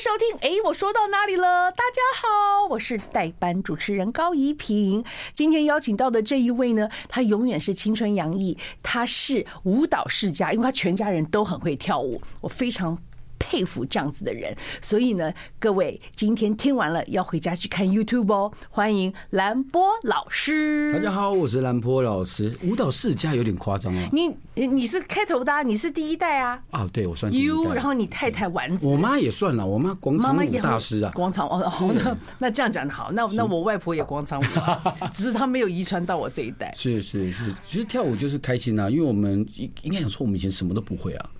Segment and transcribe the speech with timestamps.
[0.00, 0.34] 收听。
[0.40, 1.70] 哎，我说到哪里了？
[1.72, 5.04] 大家好，我是代班主持人高怡萍。
[5.34, 12.96] 今天邀请到的这一位呢，他永远是青春洋溢，他是舞蹈世家，因为他全家人都很会跳舞，我非常。
[13.40, 18.52] 佩服这样子的人，所以呢，各位今天听完了要回家去看 YouTube 哦。
[18.68, 20.92] 欢迎蓝波老师。
[20.94, 22.56] 大家好，我是蓝波老师。
[22.62, 24.08] 舞蹈世家有点夸张啊。
[24.12, 26.62] 你你是开头的，你是第一代啊。
[26.70, 27.32] 啊，对，我算。
[27.32, 31.10] You，然后你太太丸子，我妈也算了，我妈广场舞大师啊。
[31.14, 34.44] 广场哦，那那这样讲的好，那那我外婆也广场舞，
[35.12, 36.72] 只是她没有遗传到我这一代。
[36.76, 39.44] 是是是，其实跳舞就是开心啊，因为我们
[39.82, 41.30] 应该讲说我们以前什么都不会啊，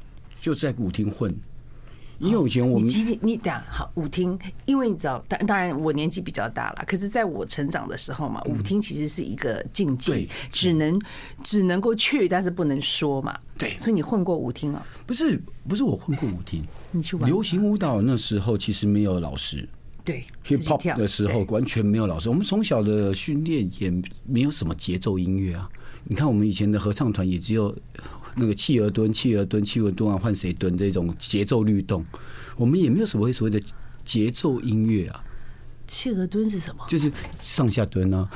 [0.41, 1.33] 就在舞厅混。
[2.21, 11.01] 因为以前我们，你你讲好舞厅，因为你知道，当当然我年纪比较大了，可是在我成长的时候嘛，舞厅其实是一个禁忌，只能
[11.43, 13.35] 只能够去，但是不能说嘛。
[13.57, 14.87] 对，所以你混过舞厅啊？
[15.07, 16.63] 不是，不是我混过舞厅。
[16.91, 19.67] 你去玩流行舞蹈那时候其实没有老师，
[20.05, 22.29] 对，hip hop 的时候完全没有老师。
[22.29, 23.91] 我们从小的训练也
[24.27, 25.67] 没有什么节奏音乐啊。
[26.05, 27.75] 你看我们以前的合唱团也只有。
[28.37, 32.05] 那个企鹅蹲，企鹅蹲，企鹅蹲啊，换谁蹲这种节奏律动，
[32.57, 33.61] 我们也没有所谓所谓的
[34.05, 35.25] 节奏音乐啊。
[35.87, 36.85] 企鹅蹲是什么？
[36.89, 38.29] 就是上下蹲啊。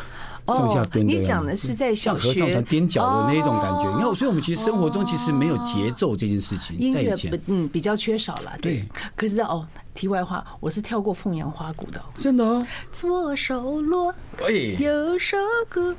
[0.47, 3.91] 上下蹲，你讲的是在小学踮脚的那一种感觉。
[3.97, 8.53] 你看，所以我们其实生活中其实没有节奏这件事情，在以前嗯比较缺少了。
[8.61, 8.85] 对，
[9.17, 12.67] 可是哦，题外话，我是跳过凤阳花鼓的，真的哦。
[12.93, 15.37] 左手锣，哎，右手
[15.73, 15.95] 鼓，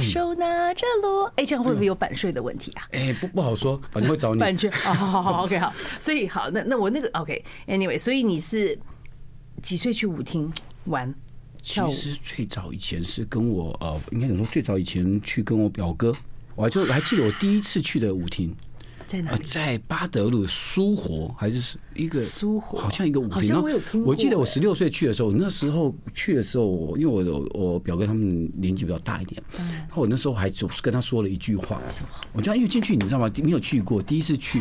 [0.00, 2.82] 手拿着锣，哎，这样会不会有版税的问题啊？
[2.92, 4.70] 哎，不不好说，反正会找你版权。
[4.70, 5.72] 好好好，OK，好。
[5.98, 8.78] 所以好，那那我那个 OK，Anyway，所以你是
[9.60, 10.52] 几岁去舞厅
[10.84, 11.12] 玩？
[11.62, 14.50] 其实最早以前是跟我呃，应该怎么说？
[14.52, 16.12] 最早以前去跟我表哥，
[16.54, 18.54] 我还就还记得我第一次去的舞厅
[19.06, 19.44] 在哪里？
[19.44, 23.60] 在巴德路苏活，还是是一个苏活，好像一个舞厅。
[23.60, 24.02] 我有听。
[24.02, 31.80] 我记得我十六岁去的时候，那时候去的时候，因为我我表哥他们年纪比较大一点，然后我那时候还就是跟他说了一句话，
[32.32, 33.30] 我就因为进去你知道吗？
[33.42, 34.60] 没有去过，第一次去，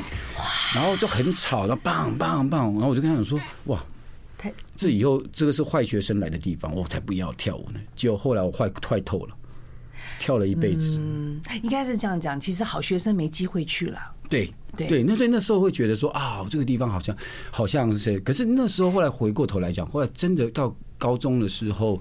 [0.73, 3.83] 然后就很吵，然后棒棒棒，然后我就跟他讲说，哇。
[4.75, 7.79] 这以后这个是坏学生来的地方，我才不要跳舞呢。
[7.95, 9.35] 结果后来我坏坏透了，
[10.19, 10.97] 跳了一辈子。
[10.99, 12.39] 嗯，应该是这样讲。
[12.39, 13.99] 其实好学生没机会去了。
[14.29, 17.15] 对对，那所以那时候会觉得说啊，这个地方好像
[17.49, 18.19] 好像是谁？
[18.19, 21.99] 可是那时候后来回过头来讲，后来真的到高中的时候，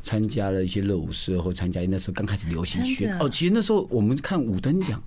[0.00, 3.28] 参加了一些热舞社，或参加那时候刚开始流行曲哦。
[3.28, 5.02] 其实那时候我们看五灯奖。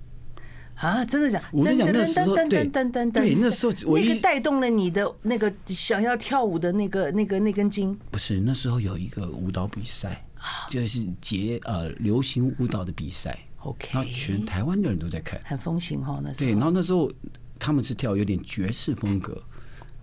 [0.80, 1.42] 啊，真的假？
[1.52, 7.94] 我跟你讲，那时候对对，那时候那个带动了你的那个想要跳舞的那个那个那根筋。
[8.10, 10.24] 不是，那时候有一个舞蹈比赛，
[10.68, 13.38] 就是节呃流行舞蹈的比赛。
[13.58, 16.18] OK，然后全台湾的人都在看，很风行哈。
[16.22, 17.10] 那时候对，然后那时候
[17.58, 19.38] 他们是跳有点爵士风格，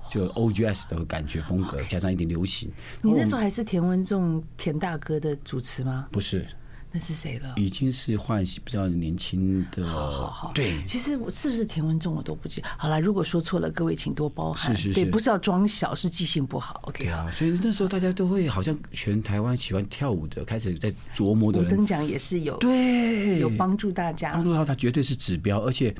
[0.07, 2.71] 就 OGS 的感觉风格，加上一点流行。
[3.01, 6.07] 你那时候还是田文仲田大哥的主持吗？
[6.11, 6.45] 不是。
[6.91, 7.53] 那是谁了？
[7.57, 9.85] 已经是换比较年轻的。
[9.85, 10.81] 好好好，对。
[10.85, 12.67] 其实我是不是田文仲我都不记得。
[12.77, 14.75] 好了，如果说错了，各位请多包涵。
[14.75, 16.81] 是是是，对，不是要装小，是记性不好。
[16.85, 21.67] OK 啊，所以那时候大家都会好像全台湾喜欢跳舞的开始在琢磨的人。
[21.67, 25.59] 五灯奖也是有对，有帮助大家，帮助到他绝对是指标。
[25.61, 25.93] 而且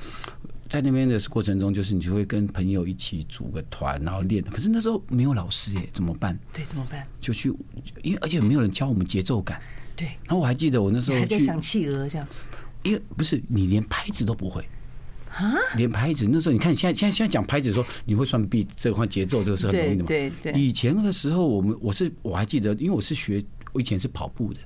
[0.68, 4.42] 在那边的过程中，就是你就会跟朋友一起组个团，然后练。
[4.44, 6.38] 可是那时候没有老师耶，怎么办？
[6.54, 7.06] 对，怎么办？
[7.20, 7.54] 就去，
[8.02, 9.60] 因为而且没有人教我们节奏感。
[9.98, 12.26] 对，然后我还记得我那时候还在想企鹅这样，
[12.84, 14.64] 因为不是你连拍子都不会。
[15.30, 20.08] 啊，连拍子那时候你看现在现在现在讲拍子说你会算 beat 这块节奏这个是很容易的嘛？
[20.08, 20.54] 对对。
[20.54, 23.44] 以前的时候我们我是我还记得，因为我是学
[23.74, 24.60] 我以前是跑步的，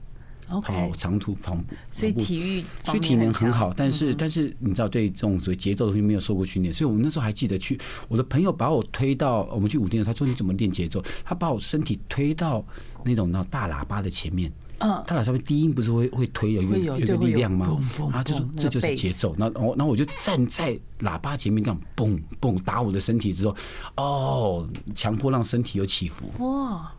[0.60, 11.02] 跑长途跑步，所以体育所以体能很好，但是但是你知道对这种所谓节奏的东西没有受过训练，所以我们那时候还记得去我的朋友把我推到我们去舞厅他说你怎么练节奏？
[11.24, 12.66] 他把我身体推到
[13.06, 14.52] 那种那大喇叭的前面。
[14.84, 17.80] 嗯，他俩上面低音不是会会推有一个有一个力量吗？
[18.00, 19.36] 然后就说这就是节奏。
[19.38, 23.56] 然后然后我就站在喇叭前面这样蹦蹦打我的身体之后，
[23.98, 26.26] 哦，强迫让身体有起伏。
[26.44, 26.92] 哇，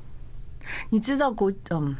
[0.90, 1.96] 你知道国嗯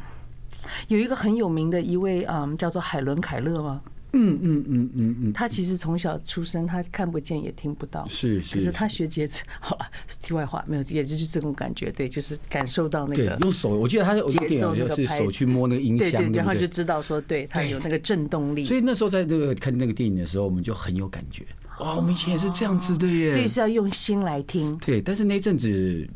[0.87, 3.81] 有一个很有名的一位嗯叫做海伦凯勒吗？
[4.15, 8.55] 嗯嗯嗯嗯嗯，他其实从小出生，他看不见也听不到，是是。
[8.55, 9.85] 可是他学节奏， 好了，
[10.21, 18.63] 题外话没有，也就是这种感觉，对，就是感受到那个用手，我记得他有节奏就是手去摸那个音箱，然后就知道说，对他有那个震动力。
[18.63, 21.43] 所以那时候在那个看那个电影的时候，我们就很有感觉。
[21.79, 23.31] 哇，我们以前也是这样子的耶。
[23.31, 24.77] 所以是要用心来听。
[24.77, 26.07] 对，但是那阵子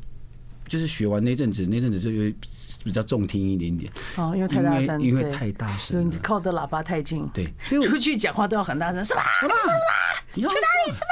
[0.67, 2.31] 就是学完那阵子，那阵子就有。
[2.83, 9.23] 比较重听一点点哦，因为太大声，因为太大声，你靠的喇叭太近，对，所以出去讲话都要很大声，是吧？
[9.41, 9.55] 是吧？
[9.61, 9.75] 是吧？
[10.35, 10.93] 去哪里？
[10.93, 11.07] 是吧？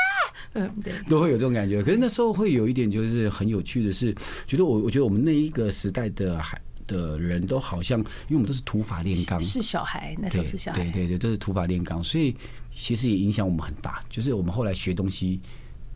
[0.53, 1.83] 嗯，对，都会有这种感觉。
[1.83, 4.15] 可是那时候会有一点，就是很有趣的是，
[4.47, 12.33] 觉得我我觉得我们那一个时代的孩的人都好像，因为我们都是土法炼钢，是小孩，那时候是小孩，对对对，都是土法炼钢，所以
[12.73, 14.01] 其实也影响我们很大。
[14.07, 15.41] 就是我们后来学东西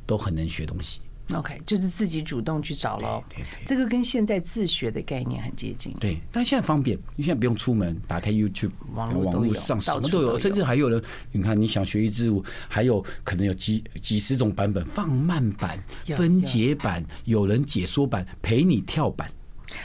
[0.05, 1.00] 都很能学东西。
[1.33, 3.23] OK，就是自己主动去找喽。
[3.29, 5.93] 对对对，这个跟现在自学的概念很接近。
[5.99, 10.99] 对，但现在方便，你现在不用出门，打开 YouTube，网络网络上什么都有，甚至还有人，
[11.31, 15.77] 你看你想学一支舞，还有可能有几几十种版本，放慢版、
[16.17, 19.29] 分解版、有人解说版、陪你跳版，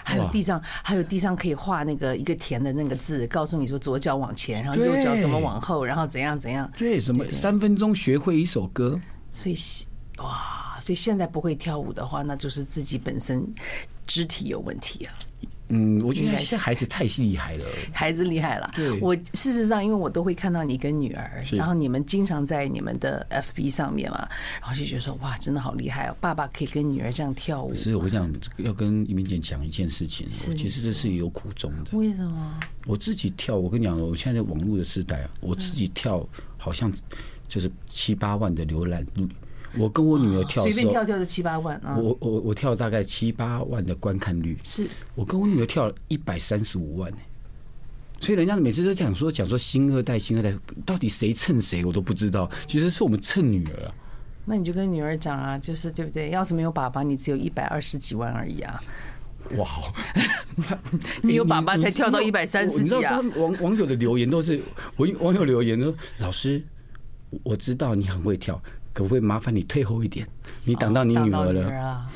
[0.02, 6.70] 还有地上还有地上可以画那个一个田的那个字，告诉你说左脚往前，然后右脚怎么往后，然后怎样怎样。
[6.74, 8.98] 对，什么三分钟学会一首歌，
[9.30, 9.56] 所以
[10.16, 10.63] 哇。
[10.84, 13.42] 所以现在不会跳舞的话，那就是自己本身
[14.06, 15.14] 肢体有问题啊。
[15.68, 18.70] 嗯，我觉得现在孩子太厉害了，孩子厉害了。
[18.76, 24.28] 对，我事实上，因为我都会看到你跟女儿，然后你们经常在你们的 FB 上面嘛，
[24.60, 27.74] 然后就觉得说哇，真的好厉害哦，爸爸可以跟女儿这样跳舞。
[27.74, 31.96] 所以我想要跟一民姐讲一件事情，我其实这是有苦衷的。
[31.96, 32.60] 为什么？
[32.84, 36.28] 我自己跳，我跟你讲，我现在在网络的时代啊，我自己跳
[36.58, 36.92] 好像
[37.48, 39.26] 就是七八万的浏览率。
[39.78, 41.96] 我跟我女儿跳，随便跳跳就七八万啊！
[41.96, 47.18] 我我我跳大概七八万的观看率，是我跟我女儿跳了一百三十五万呢。
[48.20, 50.54] 所以人家每次都讲说讲说新二代新二代，
[50.86, 52.50] 到底谁蹭谁我都不知道。
[52.66, 53.94] 其实是我们蹭女儿啊。
[54.46, 56.30] 那你就跟女儿讲啊，就是对不对？
[56.30, 58.80] 要是没有爸爸，你只有一百二十几万而已啊。
[59.56, 59.66] 哇！
[61.22, 63.20] 你有爸爸才跳到一百三十几啊！
[63.36, 64.62] 网网友的留言都是
[64.96, 66.62] 网网友留言说：“老师，
[67.42, 68.58] 我知道你很会跳。”
[68.94, 70.26] 可不可以麻烦你退后一点？
[70.64, 72.06] 你挡到你女儿了。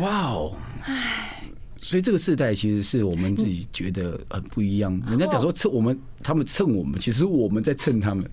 [0.00, 0.52] 哇哦！
[0.82, 1.42] 唉，
[1.80, 5.00] 所以这个世代其实是我们自己觉得很不一样。
[5.06, 8.28] 人家讲说蹭我们，他们蹭我们，其实我们在蹭他们。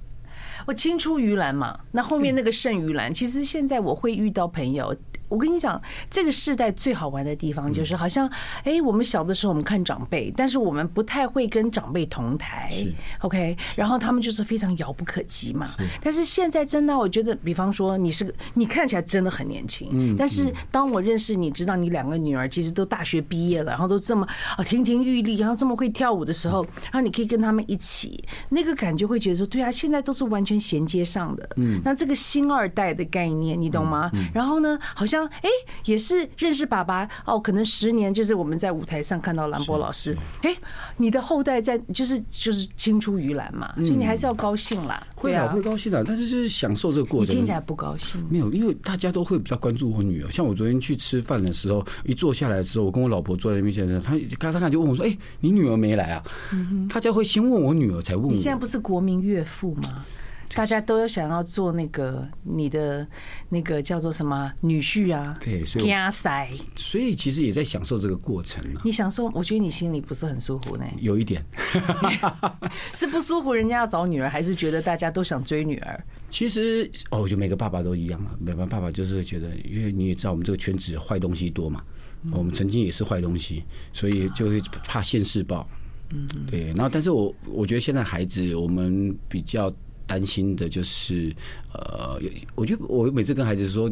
[0.65, 3.13] 我青出于蓝嘛，那后面那个胜于蓝。
[3.13, 4.95] 其实现在我会遇到朋友。
[5.29, 8.29] 我跟你讲，这个世代最好玩的地方就是，好像
[8.63, 12.71] 哎，我们小的时候我们看长辈，但是我们不太会跟长辈同台
[13.21, 13.57] ，OK？
[13.75, 15.69] 然后他们就是非常遥不可及嘛。
[16.01, 24.25] 但是现在真的，我觉得，比方说你是个，你看起来真的很年轻，但是当我认识你，知道你两个女儿其实都大学毕业了，然后都这么
[24.55, 31.49] 啊 亭亭玉立，然后这么会跳舞的时候，然后你可以跟他们一起，那个感觉会觉得说，对啊，现在都是完全衔接上的。
[31.57, 34.09] 嗯，那这个新二代的概念，你懂吗？
[34.33, 35.16] 然后呢，好像。
[35.25, 35.49] 哎，
[35.85, 40.15] 也是认识爸爸哦，可能十年就是我们在舞台上看到兰博老师。
[40.41, 40.55] 哎，
[40.97, 45.01] 你的后代在就是就是青出于蓝嘛，所以你还是要高兴啦。
[45.15, 47.33] 会啊，会高兴的，但是就是享受这个过程。
[47.33, 48.23] 你听起来不高兴？
[48.29, 50.29] 没有，因为大家都会比较关注我女儿。
[50.29, 56.23] 像我昨天去吃饭的时候，一坐下来的时候，我跟我老婆坐在那边，现在她刚刚就问我说：“哎，你女儿没来啊？”
[56.89, 58.31] 大家会先问我女儿，才问我。
[58.31, 60.05] 你现在不是国民岳父吗？
[60.55, 63.07] 大家都有想要做那个你的
[63.49, 65.37] 那个叫做什么女婿啊？
[65.41, 65.91] 对，所以
[66.75, 68.63] 所以其实也在享受这个过程。
[68.83, 69.25] 你享受？
[69.33, 70.85] 我觉得你心里不是很舒服呢。
[70.99, 71.43] 有一点，
[72.93, 73.53] 是不舒服。
[73.53, 76.03] 人家要找女儿，还是觉得大家都想追女儿？
[76.29, 78.31] 其实哦，我觉得每个爸爸都一样了。
[78.39, 81.83] 每个爸爸就是觉得，因为你也知道，我们这个圈子坏东西多嘛。
[82.31, 83.63] 我们曾经也是坏东西，
[83.93, 85.69] 所以就会怕现世报。
[86.09, 86.67] 嗯，对。
[86.67, 89.71] 然后，但是我我觉得现在孩子，我们比较。
[90.07, 91.31] 担心的就是，
[91.73, 92.19] 呃，
[92.55, 93.91] 我觉得我每次跟孩子说，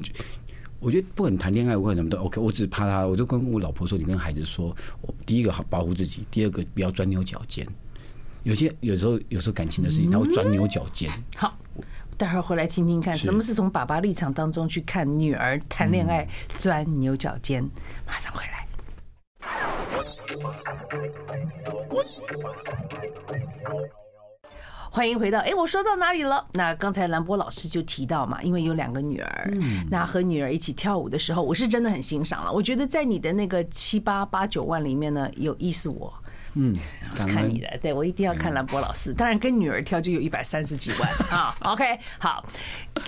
[0.79, 7.67] 我觉得不管谈恋爱，不管什么都 OK，我只怕他，我就跟我老婆说，你跟孩子说，我第一个好保护自己，第二个不要钻牛角尖。
[8.43, 11.09] 有些有时候有时候感情的事情，他会钻牛角尖。
[11.35, 11.57] 好，
[12.15, 17.67] 待会儿回来听听看，什么是从爸爸立场当中去看女儿谈恋爱钻牛角尖？
[18.05, 18.67] 马上回来。
[24.95, 26.47] 欢迎回到哎，我说到哪里了？
[26.53, 29.53] 那刚才兰波老师就提到嘛，因为有两个女儿，
[29.91, 32.49] 那和女儿一起跳舞的时候，我是真的很欣赏了。
[32.53, 36.13] 我觉得在你的那个七八八九万里面呢，有意思我，
[36.53, 36.73] 嗯，
[37.27, 39.13] 看你的，对我一定要看兰博老师。
[39.13, 41.53] 当然跟女儿跳就有一百三十几万 啊。
[41.63, 42.41] OK，好，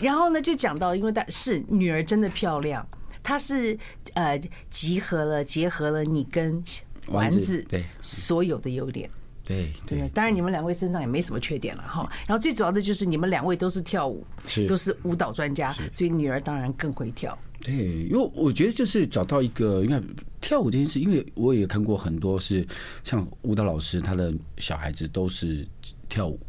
[0.02, 2.86] 然后呢就讲到，因为但是女儿真的漂亮，
[3.24, 3.80] 她是
[4.14, 4.38] 呃
[4.70, 6.62] 集合了结合了你跟
[7.08, 9.10] 丸子对所有的优点。
[9.48, 12.08] 对对，当然你们两位身上也没什么缺点了哈。
[12.28, 17.38] 然后最主要的就是你们两位都是跳舞，是都是舞蹈专家，所以女儿当然更会跳。
[17.62, 17.74] 对，
[18.04, 20.02] 因为我觉得就是找到一个，因为
[20.42, 22.66] 跳舞这件事，因为我也看过很多是
[23.04, 25.66] 像舞蹈老师，他的小孩子都是
[26.08, 26.40] 跳舞，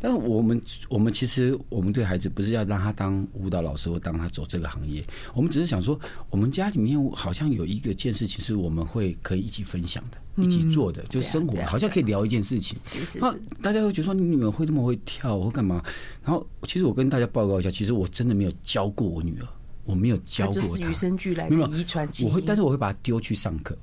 [0.00, 5.98] 但是我们我们其实我们对孩子不是要让他当舞蹈老师或当他走这个行业，我们只是想说，
[6.30, 12.78] 我们家里面好像有一个件事情是我们会可以一起分享的，一起做的，就是生活好像可以聊一件事情。
[13.16, 15.82] 那大家会觉得说，你女儿会这么会跳或干嘛？
[16.22, 19.48] 然后其实我跟大家报告一下，其实我真的没有教过我女儿，
[19.84, 20.90] 我没有教过她。
[20.90, 22.08] 与生俱来的遗传。
[22.24, 23.76] 我会，但是我会把她丢去上课，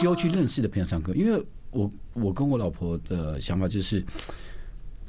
[0.00, 4.04] 丢去认识的朋友上课，因为我我跟我老婆的想法就是。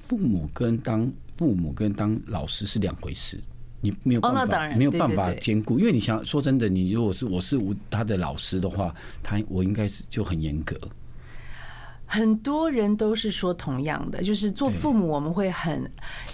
[0.10, 3.40] 父母跟当父母跟当老师是两回事，
[3.80, 5.78] 你没有办法，没有办法兼顾。
[5.78, 7.62] 因为你想说真的，你如果是我是
[7.92, 10.76] 他的老师的话，他我应该是就很严格。
[12.12, 15.88] 很多人都是说同样的，就是做父母我们会很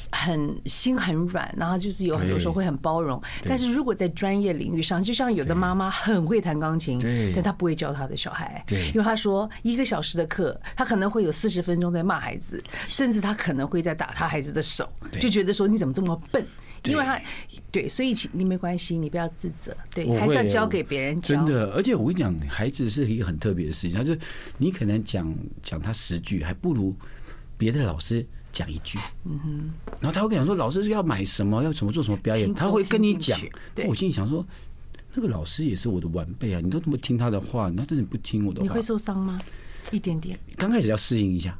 [0.09, 3.21] 很心很软，然后就是有很多时候会很包容。
[3.43, 6.97] 但是如果在专业领域上，就像有的妈妈很会弹钢琴，
[7.35, 14.89] 但她不会教她的小孩，因为她说一个小时的课，她可能会有四十分钟在骂孩子，甚至她可能会在打她孩子的手，
[15.19, 16.45] 就觉得说你怎么这么笨。
[16.85, 17.19] 因为他
[17.71, 21.35] 对，所以请你没关系，你不要自责，对，还是要交给别人教。
[21.35, 24.19] 真的，而且我跟你讲，孩子是一个很特别的事情，就是
[24.57, 26.95] 你可能讲讲他十句，还不如
[27.57, 28.97] 别的老师讲一句。
[29.25, 29.73] 嗯哼。
[29.99, 33.39] 然后他会跟你讲说，老师是要买什么，要怎么做什么表演，他会跟你讲。
[33.73, 33.85] 对。
[33.87, 34.45] 我心里想说，
[35.13, 39.41] 那个老师也是我的晚辈啊，你都这么听他的话，那真的不听我的话，你会受伤吗？
[39.91, 40.37] 一点点。
[40.57, 41.57] 刚开始要适应一下。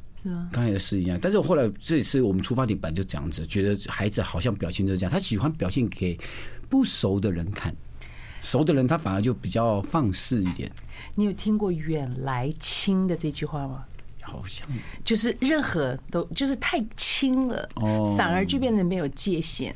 [0.52, 6.18] 刚才也是一样，但是我后来这次我们出发点本来就这样子，觉得孩子好像表现就是这样，他喜欢表现给
[6.68, 7.74] 不熟的人看，
[8.40, 10.70] 熟的人他反而就比较放肆一点。
[11.14, 13.84] 你有听过“远来亲”的这句话吗？
[14.22, 14.66] 好像
[15.04, 17.68] 就是任何都就是太亲了，
[18.16, 19.72] 反而就变得没有界限。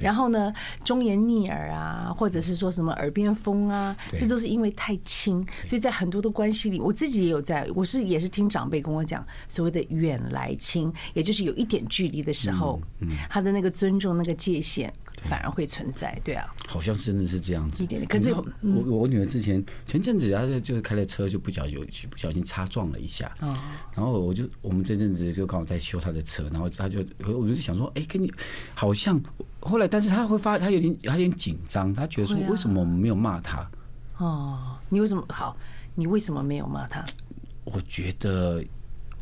[0.00, 0.52] 然后呢，
[0.84, 12.80] 忠言逆耳啊，或者是说什么耳边风啊，这都是因为太亲，所以在很多的关系里，我自己也有在，我是也是听长辈跟我讲，所谓的远来亲，也就是有一点距离的时候，
[13.28, 14.92] 他的那个尊重那个界限。
[15.28, 17.82] 反而会存在，对啊，好像真的是这样子。
[17.82, 23.30] 一点点，可是我我女儿之前前阵子，她就就是开了车，就不小心不小心擦撞了一下。
[23.40, 23.56] 哦。
[23.94, 28.32] 然后我就我们这阵子就刚好在修她的车，然后她就我就想说，哎，跟你
[28.74, 29.20] 好像
[29.60, 33.70] 后来，但是她会发，她有点她有点紧张，她觉得说，为什么我们没有骂她？
[34.18, 35.56] 哦，你为什么好？
[35.94, 37.04] 你为什么没有骂她？
[37.64, 38.64] 我觉得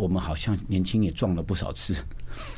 [0.00, 1.94] 我们好像年轻也撞了不少次。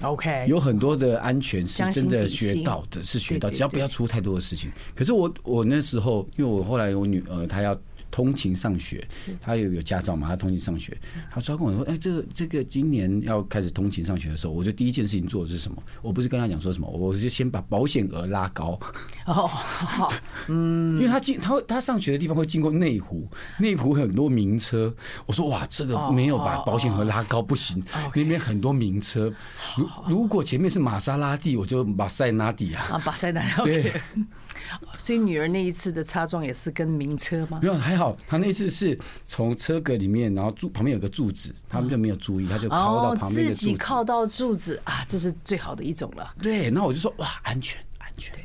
[0.00, 4.70] OK，有很多的安全是真的学到的，是学到，只要不要出太多的事情。
[4.94, 7.78] 可是我我那时候，因为我后来我女儿她要。
[8.12, 9.02] 通勤上学，
[9.40, 10.28] 他有有驾照嘛？
[10.28, 10.96] 他通勤上学，
[11.30, 15.82] 他说跟我说：“哎，这个这个今年要开始通勤上学的时候，我就第一件事情做的是什么？
[16.02, 18.78] 我不是跟他讲说什么，我就先把保险额拉高。
[19.24, 20.12] 哦，好，
[20.48, 23.26] 嗯，因为他进他他上学的地方会经过内湖，
[23.58, 24.94] 内湖很多名车。
[25.24, 27.82] 我说哇，这个没有把保险额拉高不行，
[28.14, 29.32] 那边很多名车。
[29.78, 33.62] 如如果前面是玛莎拉蒂，我就把塞拉蒂啊，把塞纳迪。
[33.64, 33.92] 对。
[34.98, 37.58] 所以女儿那一次的擦撞也是跟名车吗？
[37.62, 46.34] 没有，还好，她那次是从车格里面，然后柱旁边有个柱子，他们就没有注意，他就靠到旁边的柱子，自己靠到柱子啊，这是最好的一种了。
[46.42, 48.34] 对，那我就说哇，安全，安全。
[48.34, 48.44] 对，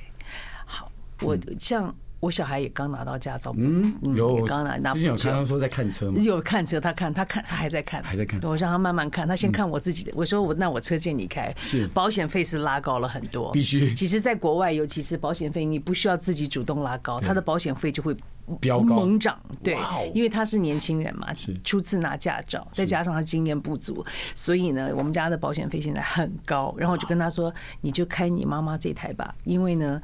[0.65, 1.95] 好，我像。
[2.19, 4.93] 我小孩也刚拿到驾照，嗯，有刚拿拿。
[4.93, 6.19] 之前有刚刚说在看车吗？
[6.19, 8.39] 有看车，他看他看他还在看，还在看。
[8.41, 10.11] 我让他慢慢看，他先看我自己的。
[10.15, 13.93] 我说我那我车借你开，是保险费是拉高了很多，必须。
[13.93, 18.15] 其实，在国外，尤其是保险费，你不需要自己主动拉高，他的保险费就会
[18.59, 19.39] 飙高猛涨。
[19.63, 19.77] 对，
[20.13, 21.27] 因为他是年轻人嘛，
[21.63, 26.73] 初次拿驾照，再加上他经验不足，所以呢，我们家的保险费现在很高。
[26.77, 30.01] 然后我就跟他说，你就开你妈妈这台吧，因为呢，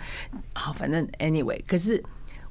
[0.53, 2.03] 好，反正 anyway，可是。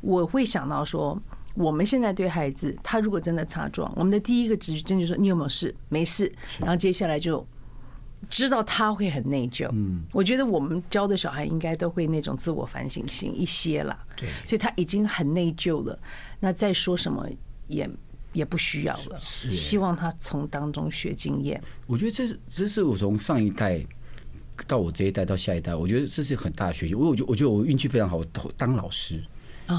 [0.04, 1.16] 我会想到说，
[1.54, 5.72] 我们现在对孩子，他如果真的擦撞，我们的第一个直觉真就是说你有没有事？
[5.88, 6.32] 没事。
[6.58, 7.46] 然后接下来就
[8.28, 9.68] 知道他会很内疚。
[9.72, 13.98] 嗯，我觉得我们教的小孩应该都会那种自我反省性一些啦。
[14.16, 15.98] 对，所以他已经很内疚了，
[16.40, 17.28] 那再说什么
[17.68, 17.88] 也
[18.32, 19.16] 也不需要了。
[19.18, 21.62] 是，希望他从当中学经验。
[21.86, 23.84] 我觉得这是这是我从上一代
[24.66, 26.94] 到我这一代到下一代，我觉得这是很大的学习。
[26.94, 28.22] 我我觉我觉得我运气非常好，
[28.56, 29.22] 当老师。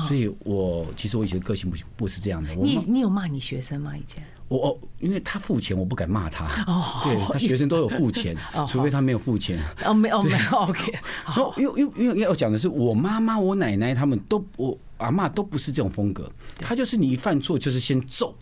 [0.08, 2.56] 所以，我其实我以前个性不不是这样的。
[2.56, 3.96] 你你有骂你学生吗？
[3.96, 4.24] 以前
[4.54, 6.46] 我哦，因为他付钱，我不敢骂他。
[6.68, 8.38] 哦，对他学生都有付钱，
[8.70, 9.60] 除非他没有付钱。
[9.84, 10.94] 哦，没有没有，OK。
[11.58, 16.32] 因为因为因为要讲的是，我妈妈、我奶奶他们都，我阿妈都不是这种风格。
[16.60, 18.36] 他就是你一犯错就是先揍。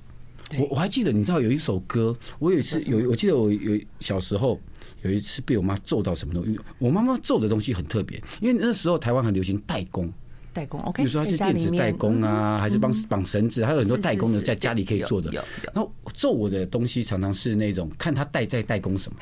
[0.58, 4.60] 我我还记得，你知道有一首歌，我有一次有，我记得我有小时候
[5.04, 6.60] 有一次被我妈揍到什么东西。
[6.78, 10.12] 我妈妈揍的东西很特别，因为那时候台湾很流行代工。
[10.54, 15.32] 代工，OK，比如说他是电子代工啊，还是帮绑绳子，还有很多代工的，在家里可以做的。
[15.32, 19.20] 然后做我的东西常常是那种看他代在代工什么，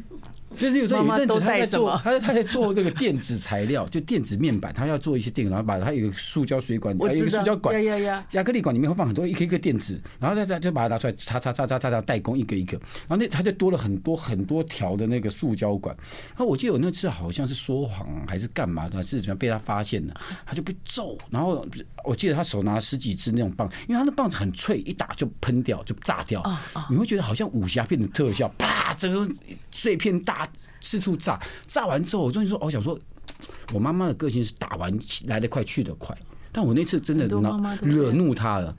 [0.56, 7.82] 就是有时候有一阵子他在做，他在他他在做这个电子材料，就电子面板，他要做一些电，然后把它有一个塑胶水管，还有一个塑胶管，
[8.32, 12.76] 亚克力管里面会放很多一颗一颗电子，然后他他就把它拿出来，擦擦擦擦擦擦代工一个一个，
[13.08, 15.96] 然后那他就多了很多很多条的那个塑胶管。
[16.30, 21.16] 然后我记得我那次好像是说谎还是干嘛的，是怎么被他发现了，他就被揍。
[21.30, 21.66] 然后
[22.04, 26.42] 我记得他手拿了十几支那种棒，因为他那棒子很脆，一打就喷掉，就炸掉。
[26.90, 29.28] 你会觉得好像武侠片的特效，啪，整个
[29.70, 30.41] 碎片大
[30.80, 31.16] 四处。
[31.16, 32.98] 炸炸完之后，我终于说，我想说，
[33.72, 34.92] 我妈妈的个性是打完
[35.26, 36.16] 来得快去得快，
[36.50, 37.28] 但我那次真的
[37.80, 38.74] 惹怒她了。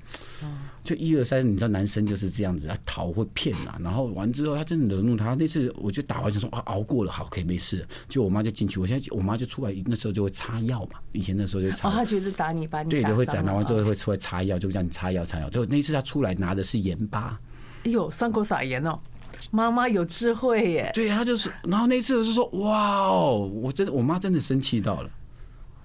[0.83, 5.33] 就一二三，你知道男生就是这样子，他逃会骗啊，然后完之后他真的惹怒他。
[5.33, 7.87] 那次我就打完就说啊，熬过了，好，可以没事。
[8.09, 10.99] 就我妈就进去，我现在我妈就出来，那时候就会擦药嘛。
[11.13, 11.87] 以前那时候就擦。
[11.87, 15.49] 哦，他觉得打你，把你对的会打，拿完之后会出来擦药，就叫你擦药擦药。
[15.49, 17.39] 就那次他出来拿的是盐巴。
[17.85, 18.99] 哎呦，伤口撒盐哦。
[19.51, 25.09] 妈妈有智慧耶，对，他就是，然后那次是说，哇哦，我真的，我妈真的生气到了。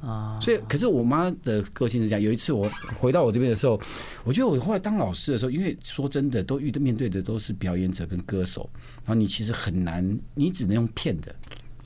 [0.00, 2.22] 啊，所以，可是我妈的个性是这样。
[2.22, 3.80] 有一次我回到我这边的时候，
[4.22, 8.70] 我觉得我后来当老师的时候，因为说真的，都遇到面对的都是表演者跟歌手，
[9.04, 11.34] 然后你其实很难，你只能用骗的，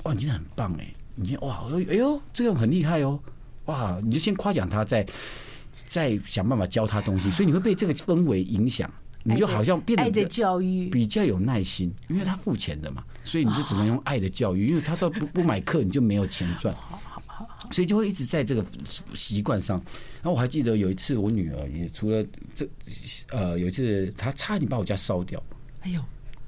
[0.02, 3.18] 哇，你今天很棒哎，你今天哇，哎呦，这个很厉害哦，
[3.64, 5.06] 哇，你就先夸奖他，再
[5.86, 8.92] 再想办法教他东西，所以你会被这个氛围影响。
[9.24, 16.74] 你就好像变得爱的教育比较有耐心，因为他付钱的嘛，所以你就只能用爱的教育，因为他都不不买课，你就没有钱赚，
[17.70, 18.64] 所以就会一直在这个
[19.14, 19.76] 习惯上。
[20.22, 22.24] 然后我还记得有一次，我女儿也除了
[22.54, 22.68] 这
[23.30, 25.40] 呃，有一次她差点把我家烧掉。
[25.82, 26.00] 哎呦，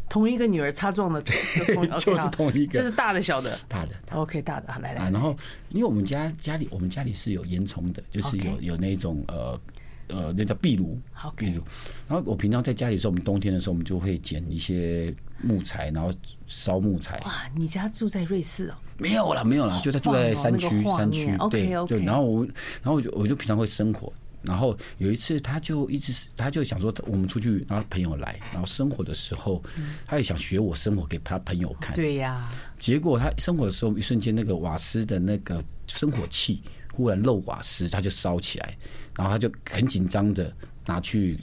[0.09, 1.23] 同一个女儿擦撞的，
[1.99, 5.11] 就是同一个，这是大的小的，大的，OK，大的，来来。
[5.11, 5.37] 然后
[5.71, 9.61] 因为我们家家里我们家里是有烟囱的，就是有有那种呃。
[10.09, 11.01] 呃，那叫壁炉，
[11.37, 11.63] 壁炉。
[12.09, 16.13] 然后我平常在家里的时候，我们冬天的时候，我们就会捡一些木材，然后
[16.47, 17.19] 烧木材。
[17.25, 18.75] 哇，你家住在瑞士哦？
[18.99, 21.37] 没有啦，没有啦，就在住在山区，山区。
[21.51, 24.13] 对，就然后我，然后我就我就平常会生火。
[24.43, 29.63] 然后有一次，他就一直他就想说，我们出去，然后朋友来，然后生火的时候，
[30.07, 31.95] 他也想学我生火给他朋友看。
[31.95, 32.47] 对呀。
[32.79, 36.61] 结果他生火的时候，一瞬间那个瓦斯的那个生火器
[36.95, 38.77] 忽然漏瓦斯，他就烧起来。
[39.17, 40.53] 然后他就很紧张的
[40.87, 41.39] 拿去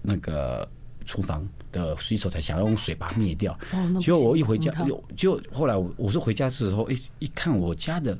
[0.00, 0.68] 那个
[1.04, 3.58] 厨房的洗手台，想要用水把它灭掉。
[3.98, 4.72] 结果我一回家，
[5.16, 8.16] 就后来我我是回家的时候，一一看我家的，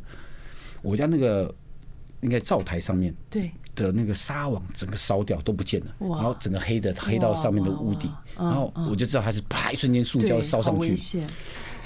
[0.82, 1.54] 我家那个
[2.22, 11.22] 应该灶台上面对的那个纱网整个烧掉都不见了，然后整个黑的黑到上面的屋顶，然后我就知道它是啪一瞬间塑胶烧上去。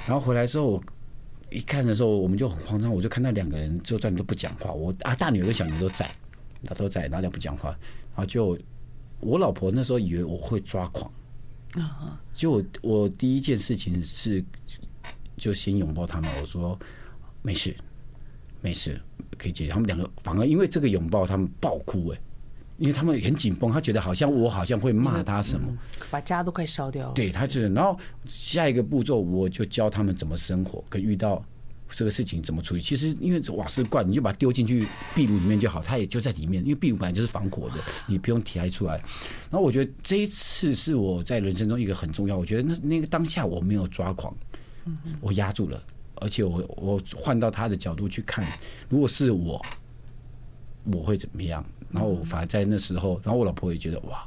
[0.06, 0.82] 然后回来之后我
[1.50, 4.72] 一看的时候，我们就很慌张，我就看到两个人就在那都不讲话。
[4.72, 6.08] 我啊大女儿跟小女儿都在。
[6.64, 7.68] 他都在，哪里不讲话？
[7.68, 8.58] 然后就
[9.20, 11.08] 我老婆那时候以为我会抓狂，
[11.74, 14.44] 啊，就我我第一件事情是
[15.36, 16.76] 就先拥抱他们，我说
[17.42, 17.76] 没事，
[18.60, 19.00] 没事，
[19.36, 19.70] 可以解决。
[19.70, 22.20] 他们两个反而因为这个拥抱，他们爆哭哎，
[22.78, 25.76] 因为他们很紧绷，他觉得好像我好像会骂他什么，
[26.10, 27.12] 把家都快烧掉了。
[27.14, 31.44] 对，他就然后下一个步骤，我就教他们怎么生活，跟遇到。
[31.90, 32.82] 这个事情怎么处理？
[32.82, 36.62] 其实因为瓦斯罐，你就把它丢进去壁炉里面就好，它也就在里面。
[36.62, 38.98] 因为壁炉本来就是防火的，你不用提出来。
[39.50, 42.36] 然后我觉得这一次是我在人生中一个很重要。
[42.36, 44.36] 我觉得那那个当下我没有抓狂，
[45.22, 45.82] 我压住了，
[46.16, 48.46] 而且我我换到他的角度去看，
[48.90, 49.58] 如果是我，
[50.92, 51.64] 我会怎么样？
[51.90, 54.22] 然后我反而在那时候，然后我老婆也觉得哇。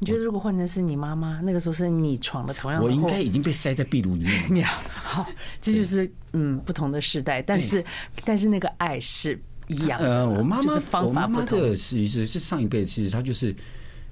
[0.00, 4.68] 你觉得如果换成是你妈妈，那个时候是你闯了同样的，我应该已经被塞在壁炉里面了。
[4.90, 5.26] 好，
[5.62, 7.82] 这就是嗯不同的时代，但是
[8.24, 10.08] 但是那个爱是一样的。
[10.08, 11.60] 呃，我妈妈方法不同。
[11.60, 13.54] 的是是是上一辈，其实她就是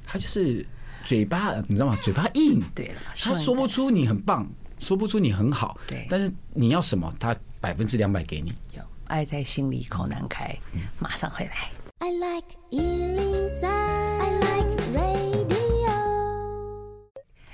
[0.07, 0.64] 他就是
[1.03, 1.98] 嘴巴，你知道吗？
[2.01, 2.62] 嘴巴硬。
[2.75, 4.48] 对了，他说不出你很棒，
[4.79, 5.77] 说不出你很好。
[5.88, 8.53] 对，但是你要什么，他百分之两百给你。
[8.77, 10.57] 有爱在心里口难开，
[11.01, 11.68] 马上回来。
[12.05, 13.62] I like 103.
[13.62, 15.93] I like radio.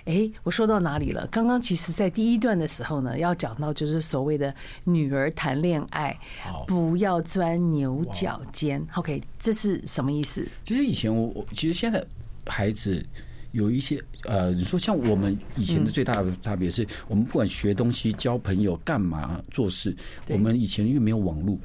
[0.07, 1.27] 哎，我说到哪里了？
[1.31, 6.19] 刚刚其实，在第一段的时候呢，要讲到就是所谓的女儿谈恋爱，
[6.67, 8.83] 不要钻牛角尖。
[8.95, 10.49] OK，这是什么意思？
[10.65, 12.03] 其实以前我我其实现在
[12.47, 13.05] 孩子
[13.53, 19.95] 有一些呃，你说像我们以前的最大的差别是，我们不管学东西、交朋友、干嘛做事，
[20.27, 21.59] 我们以前因为没有网络。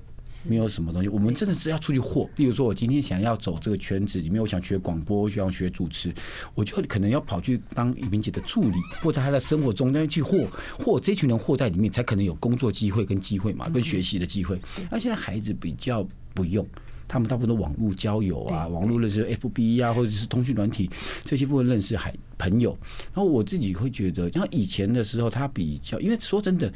[0.45, 2.29] 没有什么东西，我们真的是要出去货。
[2.35, 6.13] 比如说，我今天想要走这个圈子里面，我想学广播，我想学主持，
[6.53, 10.45] 我就可能要跑去当怡平姐的助理，或者他在生活中要去货，
[10.77, 14.59] 或这群人货在里面，才可能有工作机会跟机会嘛，跟学习的机会。
[14.91, 16.67] 那现在孩子比较不用，
[17.07, 20.89] 他们大部分都网络交友啊，网络认识 FB 啊，或者是通讯软体
[21.23, 22.77] 这些部分认识还朋友。
[23.13, 26.71] 然后我自己会觉得，像以前的时候，他比较，因为说真的。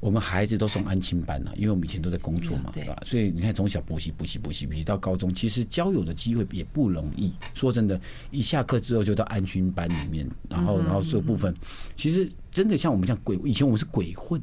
[0.00, 2.96] 我们孩子都送安亲班了，因为我们以前都在工作嘛，对吧？
[3.04, 7.32] 所以你看，从小补习补习补习补习到高中，其实交友的机会也不容易。
[7.52, 11.52] 说真的，一下课之后就到安亲班里面，然后然后这部分，
[11.96, 14.40] 其实真的像我们这样鬼，以前我们是鬼混，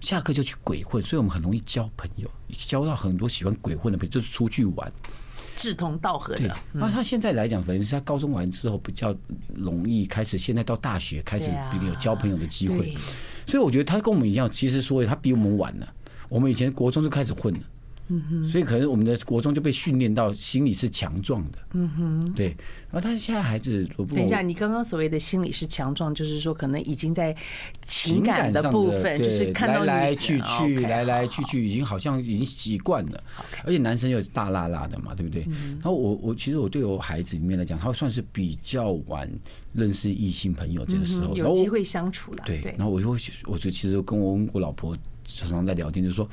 [0.00, 4.92] 下课就去鬼混，所以我们很容易交朋友，交到很多喜欢鬼混的朋友，就是出去玩，
[5.56, 6.54] 志同道合的。
[6.72, 9.14] 那他现在来讲，反正是他高中完之后比较
[9.54, 12.96] 容易开始，现在到大学开始比较有交朋友的机会。
[13.46, 15.94] 所以我觉得他跟我们一样，其实所以他比我们晚了。
[16.28, 17.60] 我们以前国中就开始混了。
[18.12, 21.58] 嗯哼，所以可能我们的国中就被训练到心理是强壮的。
[21.72, 22.54] 嗯哼，对。
[22.90, 27.34] 然后他现在孩子，等一下，你刚刚所谓的心理是强壮，就是说可能已经在
[27.86, 33.24] 情感的部分，就是看到来来去去，来来去去，已经好像已经习惯了。
[33.64, 35.46] 而且男生又是大辣辣的嘛，对不对？
[35.80, 39.26] 然后我我其实我对我孩子里面来讲，他算是比较晚
[39.72, 42.42] 认识异性朋友这个时候，有机会相处了。
[42.44, 44.94] 对，然后我就会，我就其实跟我我老婆。
[45.40, 46.28] 常常在聊天，就是说，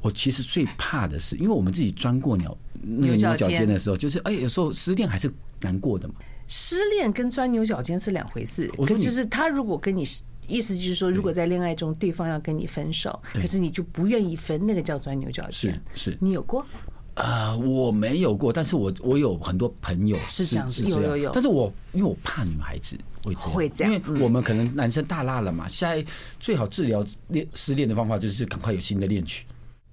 [0.00, 6.14] 我其实最怕的是，因为我们自己钻过鸟那个牛角尖的时候，就是哎，有时候失恋还是难过的嘛。
[6.48, 8.68] 失恋跟钻牛角尖是两回事。
[8.78, 10.04] 就是他如果跟你，
[10.48, 15.72] 意思就是说，如果在恋爱中对方要跟你分手，可是你就不愿意分，那个叫钻牛角尖。
[15.94, 16.66] 是，是你有过？
[17.14, 21.30] 呃，我没有过，但是我我有很多朋友是这样子，有有有。
[21.32, 25.68] 但是我因为我怕女孩子会这样，会这样，因为我们可能男生大辣了嘛。
[25.68, 26.04] 现在
[26.38, 29.44] 最好治疗恋失恋的方法就是赶快有新的恋曲。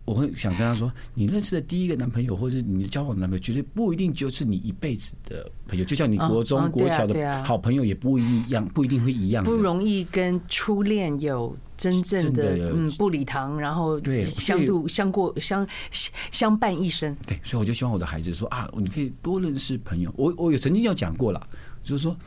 [0.05, 5.83] 我会想跟他说，你认识的第一个男朋友，或者你的交往的男朋友，绝对不一定就是你一辈子的朋友。
[5.83, 9.43] 就像你国中、国小的好朋友也不一样，不一定会一样。
[9.43, 15.65] 不容易跟初恋有真正的嗯不礼堂，然后对相度相过相
[16.31, 17.15] 相伴一生。
[17.27, 20.13] 对，所以我就希望我的孩子说啊，你可以多认识朋友。
[20.17, 21.47] 我我有曾经要讲过了，
[21.83, 22.17] 就是说，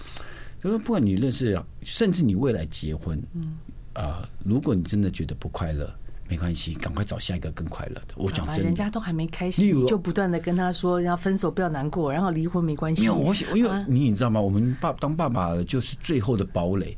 [0.62, 3.58] 就是说不管你认识，甚至你未来结婚，嗯
[3.92, 5.92] 啊，如果你真的觉得不快乐。
[6.28, 8.14] 没关系，赶快找下一个更快乐的。
[8.14, 13.02] 我讲真的，人家都还没开始，就不断的跟他说，然后分手不要难过，然后离婚没关系。
[13.02, 14.40] 因为我想，因为你你知道吗？
[14.40, 16.96] 我们爸当爸爸就是最后的堡垒。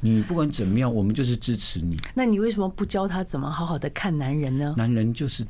[0.00, 1.96] 你不管怎么样，我们就是支持你。
[2.14, 4.74] 那你为什么不教他怎么好好的看男人呢？
[4.76, 5.44] 男人就是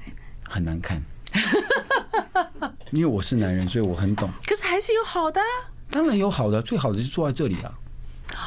[0.48, 1.00] 很难看。
[2.92, 4.30] 因为我是男人，所以我很懂。
[4.46, 5.40] 可是还是有好的。
[5.90, 7.72] 当然有好的，最好的是坐在这里啊。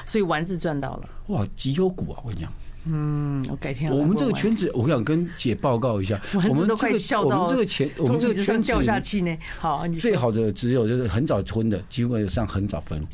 [0.05, 1.09] 所以丸子赚到了。
[1.27, 2.21] 哇，绩优股啊！
[2.23, 2.51] 我跟你讲。
[2.85, 3.91] 嗯，我改天。
[3.91, 9.37] 我们这个圈子，我想跟姐报告一下，我们都快笑到，我们这个钱，我们这个圈子掉下去呢。
[9.59, 13.05] 好，最好的只有就是很早婚的，基本上很早分，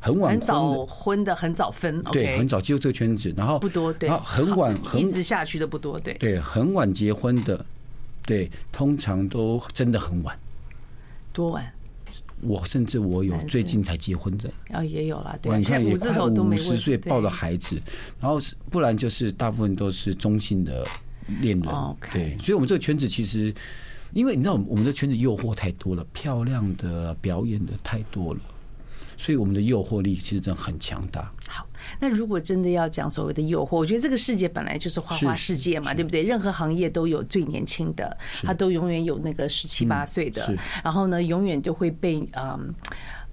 [0.00, 2.02] 很晚很早婚的很早分。
[2.12, 7.64] 对，很早进入这个圈子，然后不多，对，然后很晚一直下去的不多，对，对，很晚结婚的，
[8.24, 10.38] 对，通常都真的很晚，
[11.32, 11.72] 多晚？
[12.40, 15.36] 我甚至我有最近才结婚的啊，也有了。
[15.42, 17.76] 对，你看也快五十岁抱了孩子，
[18.20, 18.38] 然后
[18.70, 20.86] 不然就是大部分都是中性的
[21.40, 21.74] 恋人。
[22.12, 23.52] 对，所以我们这个圈子其实，
[24.12, 28.40] 因为你知道，我们这圈子诱惑太多了，漂亮的表演的太多了。
[29.18, 31.30] 所以我们的诱惑力其实真的很强大。
[31.48, 31.66] 好，
[32.00, 36.22] 那如果真的要讲所谓的诱惑，我觉得这个世界本来就是花花世界嘛，对不对？
[36.22, 42.72] 任何行业都有最年轻的，他都永远有那个十七八岁的，然后呢，永远都会被嗯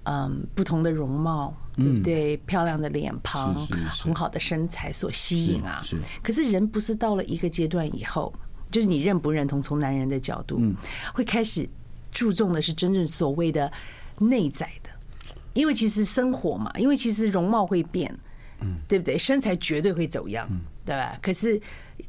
[0.02, 2.36] 嗯不同的容貌，对不对？
[2.38, 3.54] 漂亮的脸庞，
[3.88, 5.78] 很好的身材所吸引啊。
[5.80, 5.96] 是。
[6.20, 8.34] 可是人不是到了一个阶段以后，
[8.72, 9.62] 就是你认不认同？
[9.62, 10.60] 从男人的角度，
[11.14, 11.68] 会开始
[12.10, 13.70] 注重的是真正所谓的
[14.18, 14.90] 内在的。
[15.56, 18.14] 因为其实生活嘛，因为其实容貌会变，
[18.60, 19.16] 嗯，对不对？
[19.16, 20.46] 身材绝对会走样，
[20.84, 21.18] 对吧？
[21.22, 21.60] 可是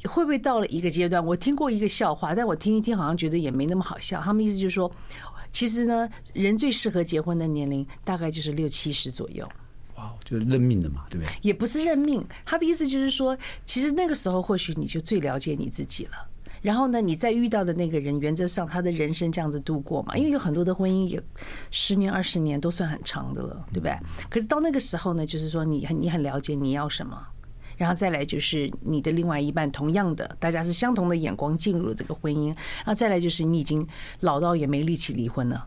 [0.04, 1.24] 会不会到了一个阶段？
[1.24, 4.20] 我听过一个笑话，但我听一听好像觉得也没那么好笑。
[4.20, 4.90] 他们意思就是说，
[5.50, 9.48] 其实呢，人最适合结婚的年龄大概就是六七十左右。
[9.96, 11.32] 哇，就是认命的嘛，对不对？
[11.40, 16.12] 也不是认命，他的意思就是说，其实那个时候或许你就最了解你自己了。
[16.60, 21.22] 然后呢，你再遇到的那个人，原则上他的人生这样子度过嘛，因为有很多的婚姻也
[21.70, 23.96] 十年、二十年都算很长的了，对不对？
[24.28, 27.20] 可是到那个时候呢，就是说你很你很了解你要什么，
[27.76, 33.86] 然后再来就是你的另外一半，同样的，大家是相同的眼光进入了这个婚姻，然后再来就是你已经
[34.20, 35.64] 老到也没力气离婚了，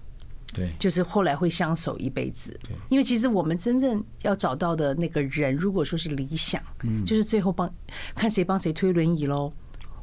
[0.53, 7.73] 对，就是后来会相守一辈子，对，因为其实我们真正要找到的那个人，如果说是理想，嗯，就是最后帮
[8.13, 9.51] 看谁帮谁推轮椅喽。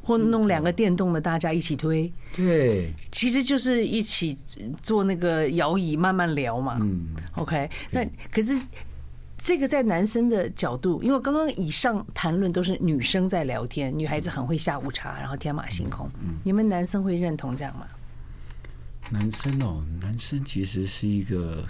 [0.09, 4.35] 或弄两个电动的，大家一起推，对，其实就是一起
[4.81, 6.79] 坐那个摇椅慢慢聊嘛。
[6.81, 8.59] 嗯，OK，那可是
[9.37, 16.09] 这个在男生的角度，因为刚刚以上谈论都是女生在聊天，女孩子很会下午茶，然后天马行空。
[16.43, 17.85] 你们男生会认同这样吗？
[19.11, 21.63] 男生哦，男生其实是一个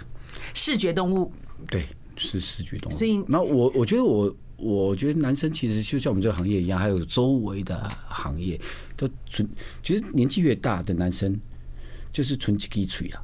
[0.54, 1.30] 视觉动物，
[1.66, 1.84] 对，
[2.16, 2.94] 是视觉动物。
[2.96, 8.60] 所以，那我我觉得我我觉得男生其实就像我们这个行业一样，还有周围的行业
[8.96, 9.48] 都纯，
[9.82, 11.34] 其实年纪越大的男生
[12.12, 13.22] 就是纯几滴嘴啊，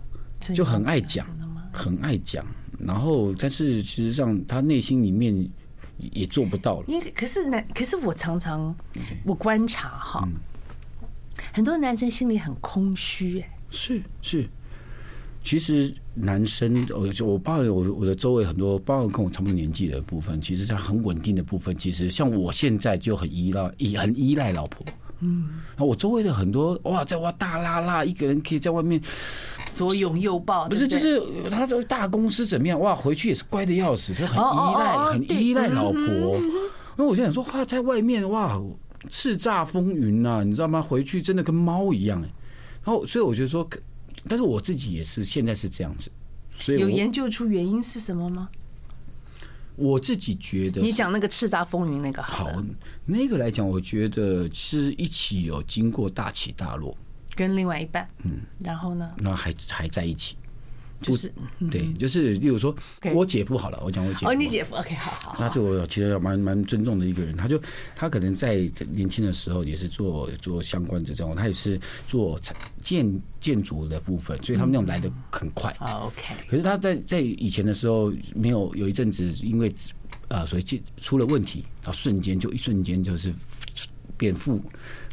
[0.55, 1.27] 就很爱讲，
[1.72, 2.44] 很爱讲。
[2.79, 5.49] 然后，但是其实上他内心里面
[5.99, 6.85] 也做不到了。
[6.88, 8.75] 因为可是男，可是我常常
[9.25, 10.29] 我观察哈，
[11.53, 13.49] 很多男生心里很空虚哎。
[13.70, 14.49] 是是，
[15.47, 24.85] 其实男生，我我包括我我的周围很多，包括跟我差不多年纪的部分，其实他很稳定的部分，其实像我现在就很依赖，依很依赖老婆。
[25.21, 29.01] 嗯，那我周围的很多哇，在哇大拉拉，一个人可以在外面
[29.73, 36.41] 左拥右抱，不是就是他这个大公司怎么样哇，回去也是乖的要死，就很依赖，很依赖老婆。
[36.97, 38.61] 那我就想说哇，在外面哇
[39.09, 40.83] 叱咤风云呐，你知道吗？
[40.83, 42.29] 回去真的跟猫一样哎。
[42.83, 43.69] 然后，所以我觉得说，
[44.29, 46.11] 但是我自己也是现在是这样子，
[46.59, 48.49] 所以有研究出原因是什么吗？
[49.77, 52.65] 我自己觉得，你讲那个叱咤风云那个好，好，
[53.05, 56.97] 那个来讲，我觉得是一起有经过大起大落，
[57.35, 60.35] 跟另外一半，嗯，然后呢，那还还在一起。
[61.03, 61.33] 就是
[61.71, 62.75] 对，就是例如说，
[63.13, 64.29] 我姐夫好了，我讲我姐夫。
[64.29, 65.37] 哦，你姐夫，OK，好好。
[65.39, 67.61] 那是我其实蛮蛮尊重的一个人，他就
[67.95, 68.57] 他可能在
[68.93, 72.41] 年轻的时候也是做做相关的这种，他也是做
[72.81, 75.71] 建建筑的部分，所以他们那种来的很快。
[75.81, 76.35] OK。
[76.49, 79.73] 可是他在在以前的时候，没有有一阵子，因为
[80.29, 83.33] 啊，所以出出了问题，然后瞬间就一瞬间就是
[84.17, 84.61] 变负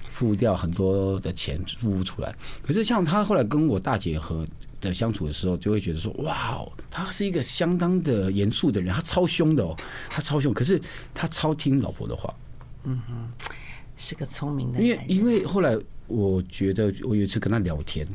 [0.07, 2.33] 付掉很多的钱付不出来。
[2.61, 4.47] 可是像他后来跟我大姐和。
[4.89, 9.75] 的相处的时候，就会觉得说，哇，他是一个相当的严肃的人，他超凶的哦，
[10.09, 10.79] 他超凶，可是
[11.13, 12.33] 他超听老婆的话，
[12.83, 13.31] 嗯哼，
[13.95, 14.87] 是个聪明的人。
[14.87, 18.07] 因为因为后来我觉得我有一次跟他聊天。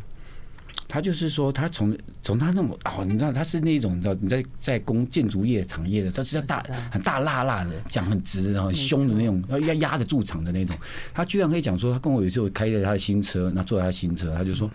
[0.91, 10.75] 他就是说，他从从他那种哦，你知道他是那种你知道你在在工建筑业产业的，他是要大很大辣辣的，讲很直，然后很凶的那种，要要压得住场的那种。
[11.13, 14.71] 他居然可以讲说，他跟我有一次我开着他的新车，那坐在他新车，他就说，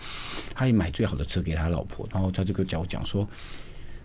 [0.54, 3.28] 他也买最好的车给他老婆，然后他就跟我讲说，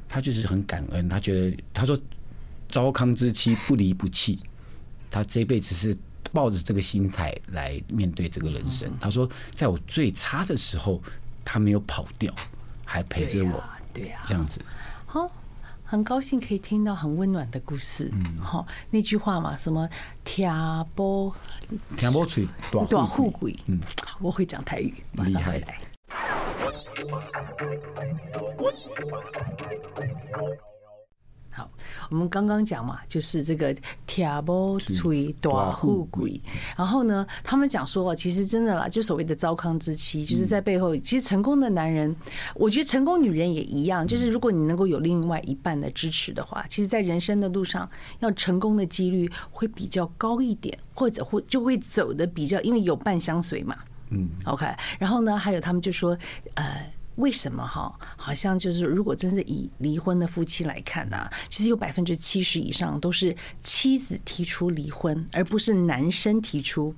[0.09, 1.99] 他就是很感恩，他觉得他说，
[2.71, 4.39] 糟糠之妻不离不弃，
[5.11, 5.95] 他这辈子是
[6.33, 8.91] 抱着这个心态来面对这个人生。
[8.99, 11.03] 他说，在我最差的时候。
[11.45, 12.33] 他没有跑掉，
[12.85, 14.61] 还陪着我，对呀，这样子。
[15.07, 15.31] 好，
[15.85, 18.11] 很高兴可以听到很温暖的故事。
[18.13, 19.89] 嗯，好，那句话嘛，什么
[20.25, 20.47] “听
[20.95, 21.35] 波
[21.97, 22.47] 听波吹，
[22.91, 23.59] 大富贵”。
[23.67, 23.81] 嗯，
[24.21, 25.81] 我会讲台语，马上回来。
[31.59, 31.69] 好，
[32.09, 33.75] 我们刚刚讲嘛，就是这个
[34.07, 36.41] “听不吹大富贵”。
[36.79, 42.15] 然后呢，他们讲说，其实真的啦，就所谓的糟糠之妻，就是在背后，其实成功的男人，
[42.55, 47.89] 我觉得成功女人也一样，就是如果你能够有另外一半的支持的话，其实，在人生的路上，
[48.21, 53.77] 要成功的几率会比较高一点，或者会就会走的比较，因为有伴相随嘛。
[54.11, 54.65] 嗯，OK。
[55.01, 56.17] 然后呢，还有他们就说，
[56.55, 56.65] 呃。
[57.19, 57.93] 为什么哈？
[58.17, 66.95] 好像就是，如果真的以离婚的夫妻来看呢，其实有百分之七十以上都是妻子提出离婚，而不是男生提出。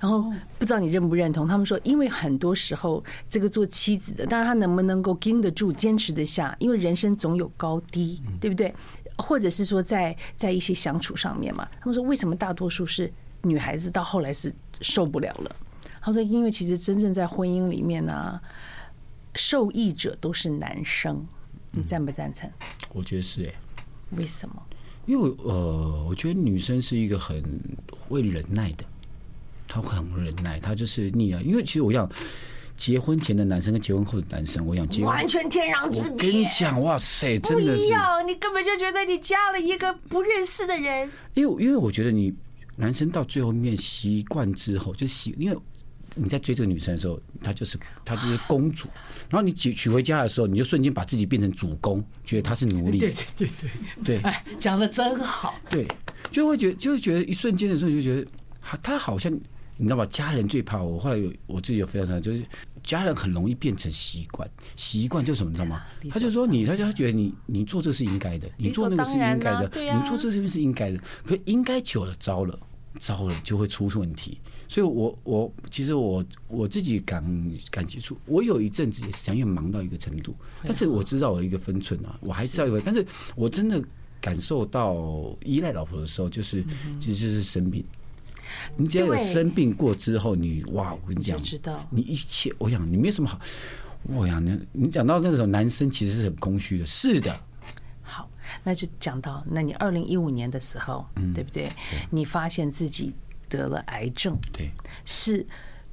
[0.00, 1.46] 然后不知道你认不认同？
[1.46, 6.56] 他们说，因为很多时候这个做妻子的，当然他能不能够经得住、坚持得下？
[6.58, 8.74] 因为人生总有高低，对不对？
[9.18, 14.50] 或者是说，在在一些相处上面嘛，他们说，为什么大多数是女孩子到后来是
[14.80, 15.56] 受不了了？
[16.00, 18.40] 他说，因为其实真正在婚姻里面呢。
[19.38, 21.24] 受益者都是男生，
[21.70, 22.50] 你赞不赞成？
[22.92, 23.54] 我觉得是哎，
[24.16, 24.60] 为什么？
[25.06, 27.40] 因为呃，我觉得女生是一个很
[27.88, 28.84] 会忍耐的，
[29.68, 31.40] 她会很忍耐，她就是腻啊。
[31.40, 32.10] 因为其实我想，
[32.76, 36.10] 结婚前的男生跟结婚后的男生，我想结婚完全天壤之别。
[36.10, 41.08] 我跟你讲，哇塞，真的不一样，你根本就觉得你嫁了一个不认识的人。
[41.34, 42.34] 因为因为我觉得你
[42.76, 45.56] 男生到最后面习惯之后，就习因为。
[46.18, 48.88] 你在追这个女生的时候，她就是她就是公主，
[49.30, 52.98] 然后你娶娶回家的时候，你就瞬间把自己变成主公，觉得她是奴隶。
[53.00, 53.70] 对对对对
[54.04, 55.54] 对，哎，讲的真好。
[55.70, 55.86] 对，
[56.30, 58.26] 就会觉得就会觉得一瞬间的时候，就觉得
[58.60, 59.32] 她她好像
[59.76, 60.04] 你知道吧？
[60.06, 60.98] 家人最怕我。
[60.98, 62.42] 后来有我自己有非常常就是
[62.82, 65.82] 家人很容易变成习惯，习惯就是什么，你知道吗？
[66.10, 70.98] 他就说你，他就他觉得你你做这是应该的，你做那个是应该的，你做这是是应该的。
[71.24, 72.58] 可应该久了，糟了，
[72.98, 74.40] 糟了就会出问题。
[74.68, 77.24] 所以我，我我其实我我自己感
[77.70, 83.04] 感激处，我有一阵子也是想要忙到一个程度，但是我知道我一个分寸啊，我还知道一个，但是
[83.34, 83.82] 我真的
[84.20, 86.62] 感受到依赖老婆的时候，就是
[87.00, 87.82] 其实就是生病。
[88.76, 91.38] 你只要有生病过之后，你哇，我跟你讲，
[91.90, 93.38] 你一切，我想你没什么好。
[94.04, 96.86] 我呀，你你讲到那个时候，男生其实是很空虚的。
[96.86, 97.38] 是的。
[98.02, 98.28] 好，
[98.64, 101.68] 那就讲到，那你二零一五年的时候，嗯，对不对？
[102.10, 103.12] 你发现自己
[103.48, 104.70] 得了癌症，对，
[105.04, 105.46] 是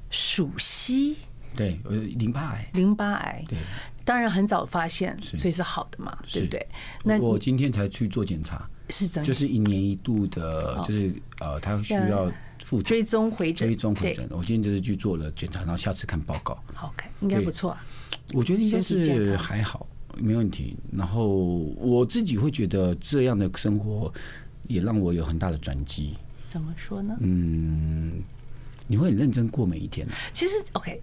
[0.09, 1.17] 属西，
[1.55, 3.57] 对，呃，淋巴癌，淋巴癌，对，
[4.03, 6.67] 当然很早发现，所以是好的嘛，对不对？
[7.03, 9.27] 那我今天才去做检查，是怎样？
[9.27, 12.31] 就是一年一度的，就是呃，他需要。
[12.63, 14.27] 复追踪回诊，追踪回诊。
[14.31, 16.57] 我今天就是去做了检查，然后下次看报告。
[16.81, 17.85] OK，应该不错啊。
[18.33, 19.85] 我觉得应该是还好，
[20.17, 20.75] 没问题。
[20.91, 24.11] 然后我自己会觉得这样的生活
[24.67, 26.15] 也让我有很大的转机。
[26.55, 27.13] 怎么说呢？
[27.19, 28.23] 嗯，
[28.87, 30.07] 你会很认真过每一天。
[30.31, 31.01] 其实 OK，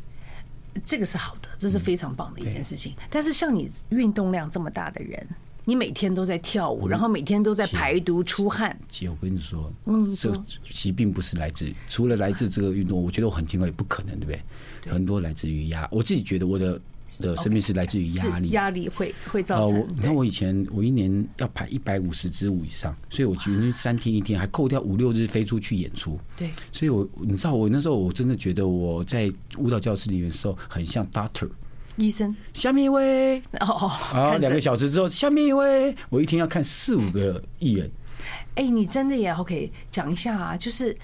[0.83, 2.95] 这个是好的，这是非常棒的一件事情。
[3.11, 5.29] 但是像你运动量这么大的人。
[5.65, 8.77] 你每天都在跳舞，然后每天都在排毒出汗。
[8.89, 10.35] 姐，我跟你说，嗯，这
[10.73, 14.93] 疾病不是来自除了来自这个运动，我觉得我很健康也不可能，对不对？
[14.93, 16.81] 很多来自于压，我自己觉得我的
[17.21, 19.87] 的生命是来自于压力，压力会会造成。
[19.95, 26.19] 你看我以前我一年要排一百五十支舞以上，所以我平均三天一天还扣掉五六日飞出去演出。
[26.37, 31.49] 对，所以我你知道我那时候我真的觉得我在舞蹈教室里面的时候很像 Doctor。
[31.97, 37.91] 医生，下面一位哦哦，啊，两个小时之后，下面一位，我一天要看四五个艺人。
[38.55, 39.71] 哎，你真的也 OK？
[39.91, 40.97] 讲一下啊，就是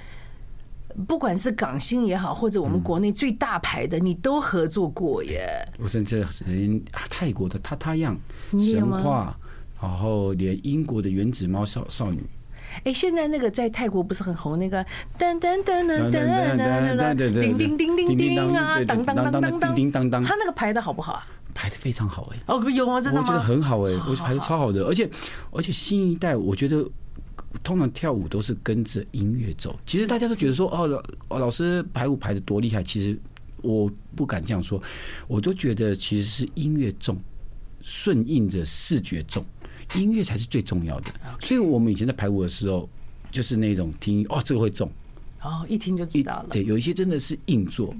[1.07, 5.47] 不管是港星也好，或者我们国内最大牌的，你都合作过耶。
[5.79, 8.17] 我甚至连泰国的 TATAYANG
[8.59, 9.39] 神话，
[9.81, 12.23] 然后连英国的原子猫少少女。
[12.85, 14.59] 哎，现在那个在泰国不是很红？
[14.59, 14.85] 那个
[15.19, 20.23] 噔噔噔噔噔噔噔，叮叮叮叮叮啊，当当当当当，叮当当。
[20.23, 21.27] 他那个排的好不好啊？
[21.55, 22.39] 排的非常好哎。
[22.47, 23.01] 哦，有吗？
[23.01, 23.27] 真的吗？
[23.27, 25.09] 我觉得很好哎，我觉得排的超好的，而且
[25.51, 26.85] 而且新一代，我觉得
[27.63, 29.79] 通常跳舞都是跟着音乐走。
[29.87, 30.87] 其实大家都觉得说，哦，
[31.29, 33.19] 老老师排舞排的多厉害，其实
[33.63, 34.83] 我不敢这样说，
[35.27, 37.17] 我都觉得其实是音乐重，
[37.83, 39.45] 顺应着视觉重。
[39.97, 42.87] 音乐才是最重要的，所以我们以前在排舞的时候，
[43.31, 44.93] 就是那种听哦，这个会重，
[45.41, 46.49] 哦，一听就知道了。
[46.51, 47.95] 对，有一些真的是硬做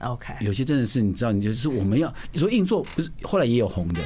[0.00, 4.00] ，OK，有些真的是你知道，你就是我们要你说硬做，不是后来也有红的，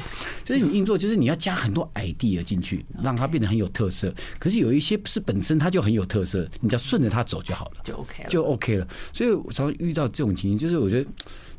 [0.45, 4.13] 就是你硬做，就是你要加很多 idea 进去，让它变得很有特色。
[4.39, 8.87] 可是有一些是本身它就很有特色，你只要顺着它走就好了，就 OK 了，就 OK 了。
[9.13, 11.09] 所以我常常遇到这种情形，就是我觉得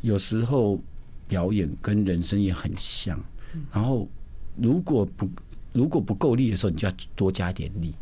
[0.01, 0.81] 有时候
[1.27, 3.19] 表演跟人生也很像，
[3.73, 4.09] 然后
[4.57, 5.29] 如果不。
[5.75, 7.95] 如果不够力的时候，你就要多加点力。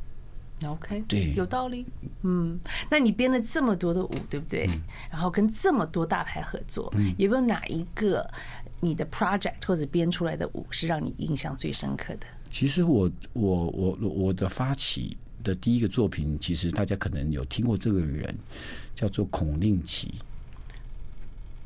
[0.65, 1.85] OK，对，有道理。
[2.23, 2.59] 嗯，
[2.91, 4.67] 那你编了这么多的舞，对不对？
[5.11, 8.27] 然后跟这么多大牌合作，有没有哪一个
[8.81, 12.27] 你的 project 或者编出来的舞是让你印象最深刻的？
[12.49, 18.35] 其实我我我我的发起的第一个作品，其实大家可能有听过这个人，
[18.95, 20.15] 叫做孔令奇。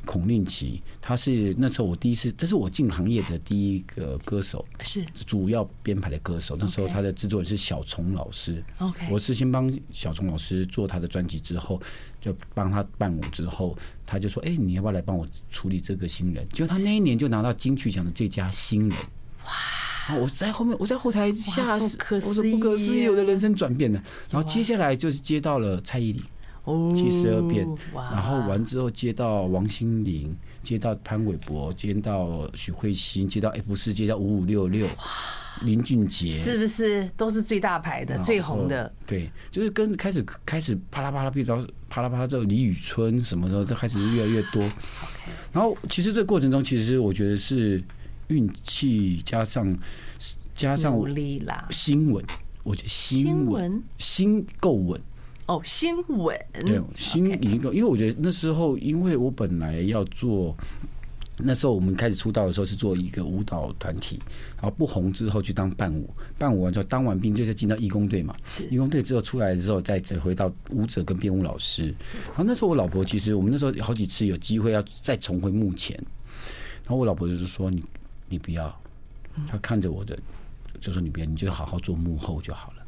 [0.05, 6.57] 孔令奇，他是那时候我第一次，这是我进行业的第一个歌手，是主要编排的歌手。
[6.59, 11.81] 那时候他的制作人是小虫老师，OK，我是先帮小虫老师做他的专辑，之后
[12.21, 18.99] 就帮他伴舞，之后他就说：“哎，你要不要来帮我处理这个新人？”结果他那一年就拿到金曲奖的最佳新人。
[19.45, 20.17] 哇！
[20.19, 24.03] 我在后面，我在后台吓死，我说不可思议，我的人生转变了。
[24.29, 26.21] 然后接下来就是接到了蔡依林。
[26.95, 34.87] 七十二变，然后完之后接到王心凌，接到潘玮柏，接到许慧欣，接到 F 四，接到五五六六，
[35.63, 37.09] 林俊杰，是不是？
[37.17, 38.93] 都是最大牌的、最红的？
[39.07, 41.47] 对，就是跟开始开始啪啦啪啦，比如
[41.89, 44.63] 啪啦啪啦之后，李宇春什么的都开始越来越多。
[45.53, 47.83] 然后其实这个过程中，其实我觉得是
[48.29, 49.77] 运气加上
[50.55, 52.25] 加上努力啦，心稳，
[52.63, 55.01] 我觉得心稳，心够稳。
[55.51, 57.73] 哦，心稳，对，心已经够。
[57.73, 60.57] 因为我觉得那时候，因为我本来要做，
[61.39, 64.21] 那时候我们开始出道的时候是做一个舞蹈团体，
[64.55, 66.09] 然后不红之后去当伴舞，
[66.39, 68.33] 伴舞完之后当完兵就是进到义工队嘛，
[68.71, 71.87] 义工队之后出来之后再再回到舞者跟编舞老师。
[72.29, 75.97] 然后那时候我老婆其实我们那时候好几次有机会要再重回幕前，
[76.85, 77.83] 然后我老婆就是说你
[78.29, 78.81] 你不要，
[79.49, 80.17] 她看着我的
[80.81, 82.80] 就说你不要，你就好好做幕后就好了。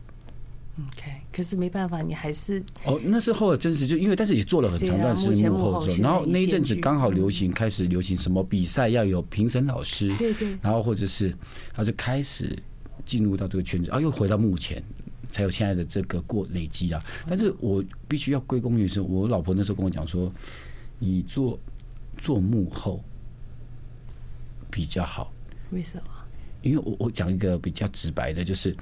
[0.79, 12.59] OK，可是没办法，你还是哦，那时候真实就因为，但是也做了很长段时间幕后的时候，然后那一阵子刚好流行，开始流行什么比赛要有评审老师，对对，然后或者是，然后就开始
[13.05, 14.83] 进入到这个圈子，啊，又回到幕前，
[15.31, 16.99] 才有现在的这个过累积啊。
[17.29, 20.33] 但是我必须要归功于是，我老婆那时候跟我讲说，
[20.99, 21.59] 你做
[22.17, 23.05] 做幕后
[24.71, 25.31] 比较好，
[25.71, 26.05] 为什么？
[26.63, 28.75] 因为我我讲一个比较直白的，就是。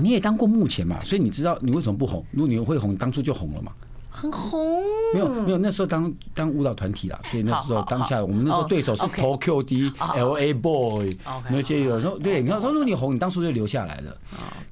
[0.00, 2.24] 你也当过幕前嘛，所以你知道你为什么不红？
[2.30, 3.72] 如果你会红，当初就红了嘛。
[4.10, 4.82] 很红。
[5.12, 11.16] 没有没有，那时候当当舞蹈团体啦，所以那时候当下我们那时候对手是 Tokyo D、LA Boy
[11.50, 14.16] 那些有时候对，你要说如果你红，你当初就留下来了。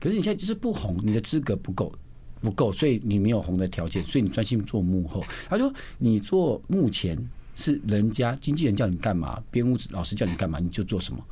[0.00, 1.92] 可是你现在就是不红，你的资格不够
[2.40, 5.22] 不够，所以你没有红的条件，所以你专心做幕后。
[5.48, 7.18] 他说你做幕前
[7.54, 11.24] 是人家经纪人叫你干嘛，编舞老师叫你干嘛，你就做什么。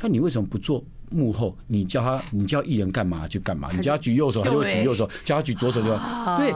[0.00, 1.56] 那你为什么不做幕后？
[1.66, 3.68] 你叫他，你叫艺人干嘛就干嘛。
[3.72, 5.88] 你叫他举右手，他就会举右手；叫他举左手就
[6.36, 6.52] 对。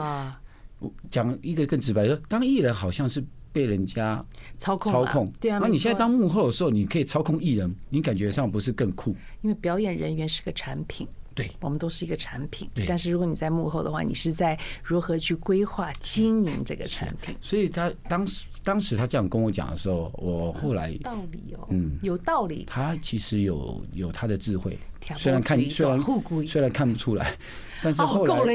[1.11, 4.23] 讲一个更直白的，当艺人好像是被人家
[4.57, 5.29] 操控，操控。
[5.39, 5.59] 对啊。
[5.61, 9.15] 那你现在当幕后的时候，你可以操控艺人，你感觉上不是更酷？
[9.41, 11.07] 因为表演人员是个产品。
[11.35, 12.69] 对，我们都是一个产品。
[12.87, 17.33] 但是如果你在幕后的话，你是在如何去规划经营这个产品。
[17.39, 22.65] 所以他当时当时他这样跟我讲的时候，我后来道理哦，嗯，有道理。
[22.67, 24.77] 他其实有有他的智慧，
[25.17, 26.01] 虽然看虽然
[26.45, 27.37] 虽然看不出来，
[27.81, 28.45] 但是后来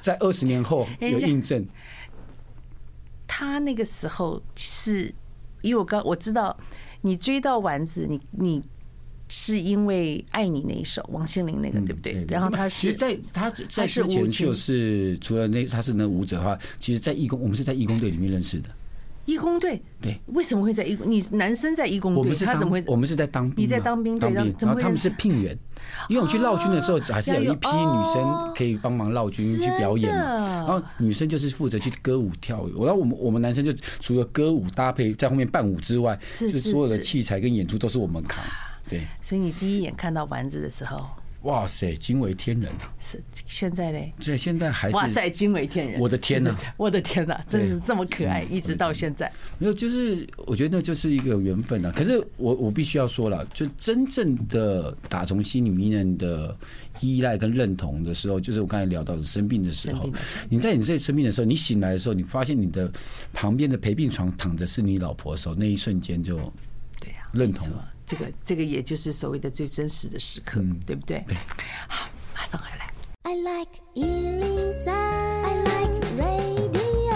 [0.00, 1.64] 在二十年后有印证。
[3.28, 5.14] 他那个时候是
[5.60, 6.56] 因为我刚我知道
[7.02, 8.62] 你追到丸子，你你。
[9.32, 12.26] 是因为爱你那一首王心凌那个对不对？
[12.28, 18.68] 然后他是在他在之前就是除了那他是那舞者的话，其实，在义工我们是在义工队里面认识的。
[19.26, 21.08] 义工队对，为什么会在义工？
[21.08, 22.82] 你男生在义工队，他怎么会？
[22.88, 25.56] 我们是在当兵，你在当兵对，然后他们是聘员，
[26.08, 30.64] 因为我们去绕军的时候，还是有一批女生可以帮忙绕军去表演嘛。
[30.66, 38.42] 然后女生就是负责去歌舞跳舞，然后我们我们男生就除了歌舞搭配在后面伴舞之外，就是所有的器材跟演出都是我们扛。
[38.90, 41.08] 对，所以你第一眼看到丸子的时候，
[41.42, 42.92] 哇塞，惊为天人啊！
[42.98, 44.12] 是现在嘞？
[44.22, 45.98] 对，现在还是哇塞，惊为天人！
[45.98, 49.32] 我的天呐， 我的天呐，真的是这么可爱，一直到现在。
[49.58, 51.90] 没有，就是我觉得那就是一个缘分啊。
[51.96, 56.54] 可是我我必须要说了，就真正的打从心里面的
[57.00, 60.12] 依赖跟认同的时候，就是我刚才聊到的生病的时候。
[60.50, 62.92] 你在你这生病的时候，你醒来的时候，你发现你的
[63.32, 66.36] 旁边的陪病床躺着是你老婆的时候，那一瞬间就
[67.00, 67.68] 对呀，认同。
[68.10, 71.24] 这个这个也就是所谓的最真实的时刻，嗯、对不对？
[71.28, 71.36] 对。
[71.88, 72.92] 好，马上回来。
[73.22, 77.14] I like 103, I like radio。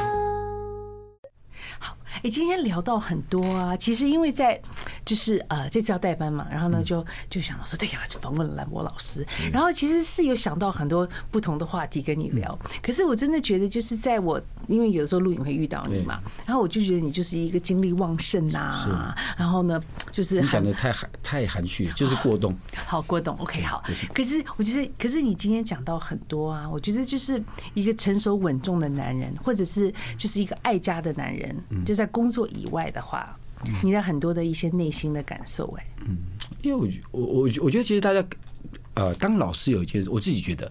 [1.81, 4.63] 好哎，今天聊到很多啊，其实因为在
[5.05, 12.59] 就是呃这次要代班嘛，然后呢就就想到说，对呀，就访问了兰博老师，然后其实是有想到很多不同的话题跟你聊。
[12.83, 19.79] 可是我真的觉得，就是在我因为有的时候录影会遇到你嘛，然后我就觉得你就是一个精力旺盛呐，然后呢
[20.11, 22.57] 就是你讲的太含太含蓄，就是过动。
[22.87, 23.83] 好，过动，OK，好。
[24.15, 27.43] 可是我觉得，可是你今天讲到很多啊，我觉得就是
[27.75, 32.09] 一个成熟稳重的男人，或者是就是一个爱家的男人，就在。
[32.15, 33.37] 工作以外的话，
[33.83, 36.17] 你的很多的一些内心的感受，哎，嗯，
[36.63, 38.25] 因为我我我我觉得其实大家，
[38.95, 40.71] 呃，当老师有一件事，我自己觉得，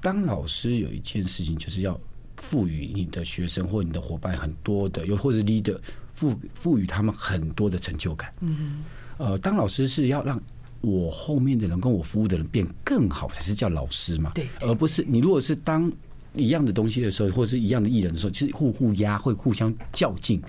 [0.00, 1.98] 当老师有一件事情，就是要
[2.36, 5.78] 赋予你的学生或你的伙伴很多的，又或者 leader
[6.12, 8.32] 赋赋予他们很多的成就感。
[8.40, 8.84] 嗯，
[9.18, 10.40] 呃，当老师是要让
[10.80, 14.30] 我后面的人跟我服务的人变更好，才是叫老师嘛？
[14.34, 15.90] 对，而不是你如果是当。
[16.34, 20.40] 一样的东西的时候，或者是一样的艺人的时候，其实互互压会互相较劲。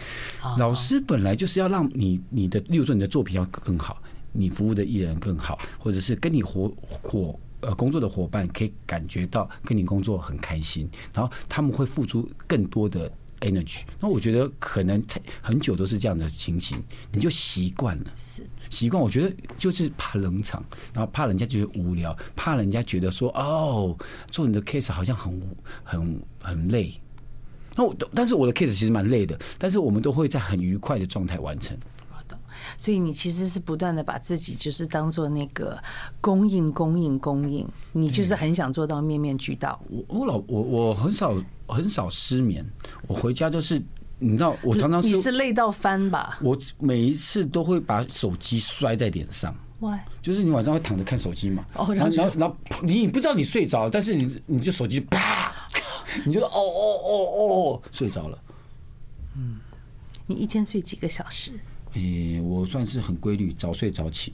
[0.58, 4.02] 老师本来就是要让你你的，例如说你的作品要更好，
[4.32, 6.72] 你服务的艺人更好，或者是跟你活
[7.02, 13.12] 伙呃工作的伙伴可以感觉到跟你工作很开心，然后他们会付出更多的。
[13.42, 16.82] energy，那我觉得可能太很久都是这样的情形，
[17.12, 19.02] 你就习惯了，是习惯。
[19.02, 20.64] 我觉得就是怕冷场，
[20.94, 23.98] 然后怕人家觉得无聊，怕人家觉得说哦，
[24.32, 25.42] 做你的 case 好像很
[25.84, 26.94] 很很累。
[27.76, 31.78] 那我但是我的 case 其实蛮累的，但是我们都会在很愉快的状态完成。
[32.82, 35.78] 所以你其实是不断的把自己就是当做那个
[36.20, 39.80] 供应、供应、供应，你就是很想做到面面俱到。
[39.88, 41.36] 我我老我我很少
[41.68, 42.66] 很少失眠，
[43.06, 43.80] 我回家就是
[44.18, 46.40] 你知道，我常常是你是累到翻吧？
[46.42, 49.56] 我每一次都会把手机摔在脸上。
[49.78, 50.00] Why？
[50.20, 51.64] 就是你晚上会躺着看手机嘛？
[51.76, 55.54] 哦，然后然后然后你不知道你睡着，但是你你就手机啪，
[56.26, 57.14] 你就哦哦哦
[57.46, 58.40] 哦睡着了。
[59.38, 59.60] 嗯，
[60.26, 61.52] 你一天睡几个小时？
[61.94, 64.34] 诶、欸，我算是很规律，早睡早起，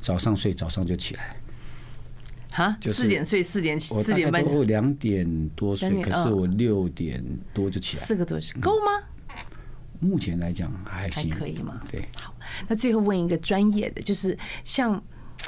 [0.00, 1.36] 早上睡，早上就起来。
[2.52, 4.44] 哈，四点睡，四点起，四点半。
[4.44, 7.24] 我两点多睡，可是我六点
[7.54, 8.02] 多就起来。
[8.02, 9.04] 四个多小时够吗？
[10.00, 11.80] 目前来讲还行，还可以吗？
[11.90, 12.08] 对。
[12.20, 12.34] 好，
[12.66, 15.00] 那最后问一个专业的，就是像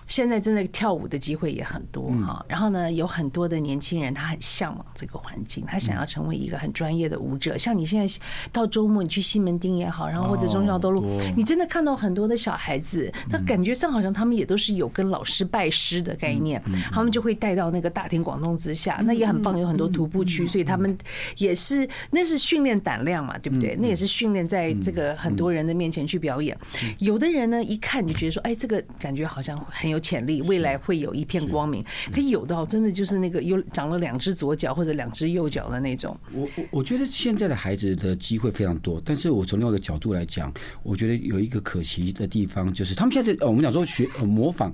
[0.07, 2.45] 现在真的跳舞的机会也很多哈。
[2.49, 7.57] 然后呢，有很多的年轻人他很向往这个环境，他想要成为一个很专业的舞者。
[7.57, 8.21] 像你现在
[8.53, 11.05] 到周末你去西门町也好，然后或者忠孝东路，
[11.37, 16.63] 你真的看到很多的小孩子，他感觉上好像他们也都是有跟老师拜师的概念，
[16.93, 20.97] 他们就会带到那个大庭广众之下，那也很棒，有很多徒步区，所以他们
[21.39, 23.77] 也是那是训练胆量嘛，对不对？
[23.81, 26.57] 那也是训练在这个很多人的面前去表演。
[26.99, 31.85] 有的人呢，一看就觉得说，哎，这个感觉好像很有潜力，未来会有一片光明。
[32.13, 36.17] 可有的哦，真的就是那个有长了两只左脚或者两只右脚的那种。
[36.33, 40.55] 我我我觉得现在的孩子的机会非常多，但是我从另外一个角度来讲，
[40.85, 44.73] 我觉得有一个可惜的地方，就是他们现在我们讲说学模仿，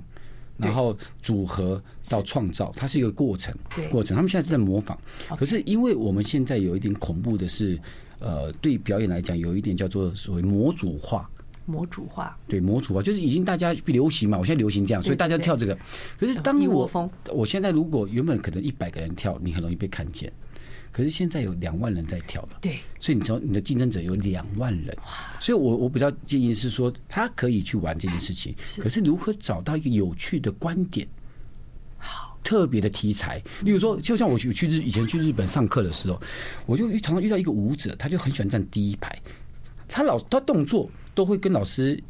[0.57, 3.51] 然后组合到创造，它是一个过程，
[3.89, 4.15] 过程。
[4.15, 4.95] 他们现在在模仿，
[5.37, 7.79] 可是因为我们现在有一点恐怖的是，
[8.19, 11.27] 呃，对表演来讲，有一点叫做所谓模组化。
[11.69, 15.77] 模组化，对模组化就是已经大家流行嘛，我现在流行这样，所以大家跳这个。
[16.17, 16.89] 可是当我
[17.31, 20.31] 我现在如果原本可能一百个人跳，你很容易被看见。
[20.91, 24.97] 可是现在有两万人在跳了，对，所以你知道你的竞争者有两万人，
[25.39, 31.07] 所以我我比较建议是说，他可以去玩这件事情，可是如何找到一个有趣的观点，
[31.97, 32.27] 好。
[32.41, 36.19] 特别的题材，例如说，就像我去去日以前去日本上课的时候，
[36.65, 39.13] 我就常常遇到一个舞者，他就很喜欢站第一排，
[39.89, 40.89] 他老他动作。
[41.15, 42.01] 都会跟老师，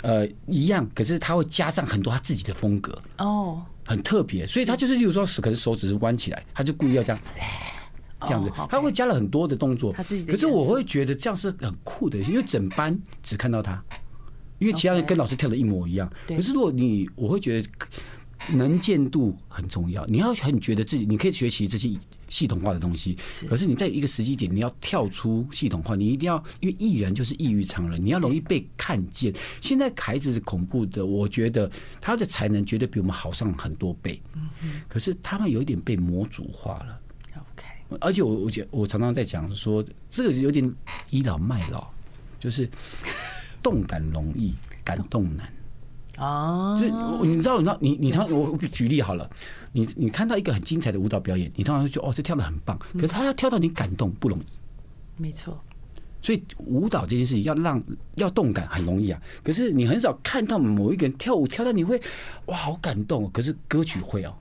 [0.00, 7.20] 呃一样，可是他会加上很多他自己的风格哦，很特别，所以他就是，例如说，可是手指是弯起来，他就故意要这样，
[8.22, 9.92] 这样子，他会加了很多的动作。
[9.92, 13.84] 可是我会觉得这样是很酷的，因为整班只看到他，
[14.58, 16.10] 因为其他人跟老师跳的一模一样。
[16.26, 17.68] 可是如果你，我会觉得
[18.54, 21.90] 能见度很重要，你要很觉得自己，你可以学习这些。
[22.28, 23.16] 系统化的东西，
[23.48, 29.32] 可是你在一个时机点，你要跳出系统化，你一定要，因为艺人就是异于常人，你要容易被看见。
[29.60, 31.70] 现在孩子是恐怖的，我觉得
[32.00, 34.20] 他的才能绝对比我们好上很多倍。
[34.88, 37.00] 可是他们有一点被模组化了。
[37.34, 37.66] OK，
[38.00, 40.70] 而且我我觉我常常在讲说，这个有点
[41.10, 41.88] 倚老卖老，
[42.38, 42.68] 就是
[43.62, 44.54] 动感容易，
[44.84, 45.50] 感动难。
[46.18, 46.90] 哦，所以
[47.28, 49.30] 你知道，你知道，你你常我举例好了，
[49.72, 54.42] 你你看到一个很精彩的舞蹈表演，你通常会觉得哦，这跳的很棒，可是他要跳到你感动不容易，
[55.16, 55.58] 没错。
[56.20, 57.80] 所以舞蹈这件事情要让
[58.16, 62.00] 要动感很容易啊，可是你很少看到某一个人跳舞跳到你会
[62.46, 63.30] 哇好感动，哦。
[63.32, 64.34] 可是歌曲会哦，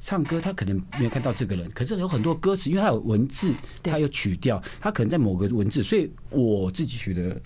[0.00, 7.40] 唱歌他可能没有看到这个人，可是有很多歌词，因为他有文字，他有曲调，他可能在某个文字，所以我自己觉得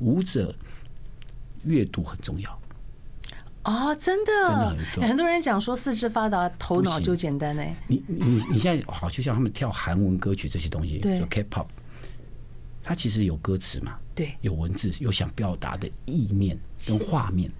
[0.00, 0.52] 舞者
[1.64, 2.60] 阅读很重要。
[3.66, 7.62] 哦，真的，真的很，很多人讲说四肢发达，头脑就简单呢。
[7.88, 11.66] 你你你现在好，就像他们跳韩文歌曲这些东西，对，K-pop，
[12.80, 16.56] 它其实有歌词嘛，对，有文字，有想表达的意念
[16.86, 17.50] 跟画面。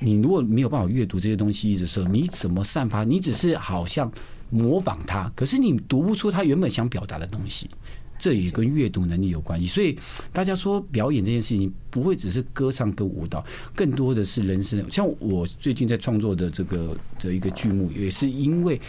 [0.00, 3.02] 你如果没有办法阅读这些东西的时候，你怎么散发？
[3.02, 4.12] 你只是好像
[4.50, 7.70] 模仿它，可是你读不出他原本想表达的东西。
[8.18, 9.98] 这也跟阅读能力有关系，所以
[10.32, 13.44] 大家说表演这件事情不会只是歌唱跟舞蹈，
[13.74, 14.84] 更多的是人生。
[14.90, 18.80] 像我最近在创作的这个的一个剧目，也是因为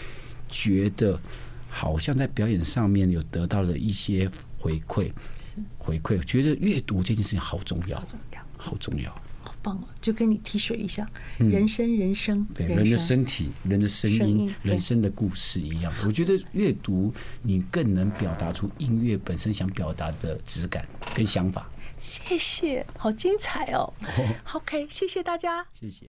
[0.47, 1.19] 觉得
[1.69, 5.11] 好像在表演上面有得到了一些回馈，
[5.77, 8.03] 回馈，觉得阅读这件事情好重要，
[8.55, 9.13] 好重要。
[10.01, 15.93] 就跟你提水一样，人生人生，对人的身体、人的声音、人生的故事一样。
[16.05, 21.69] 我觉得阅读你更能表达出音乐本身想表达的质感跟想法。
[21.99, 23.91] 谢谢，好精彩哦。
[24.53, 26.05] OK，谢谢大家，谢谢。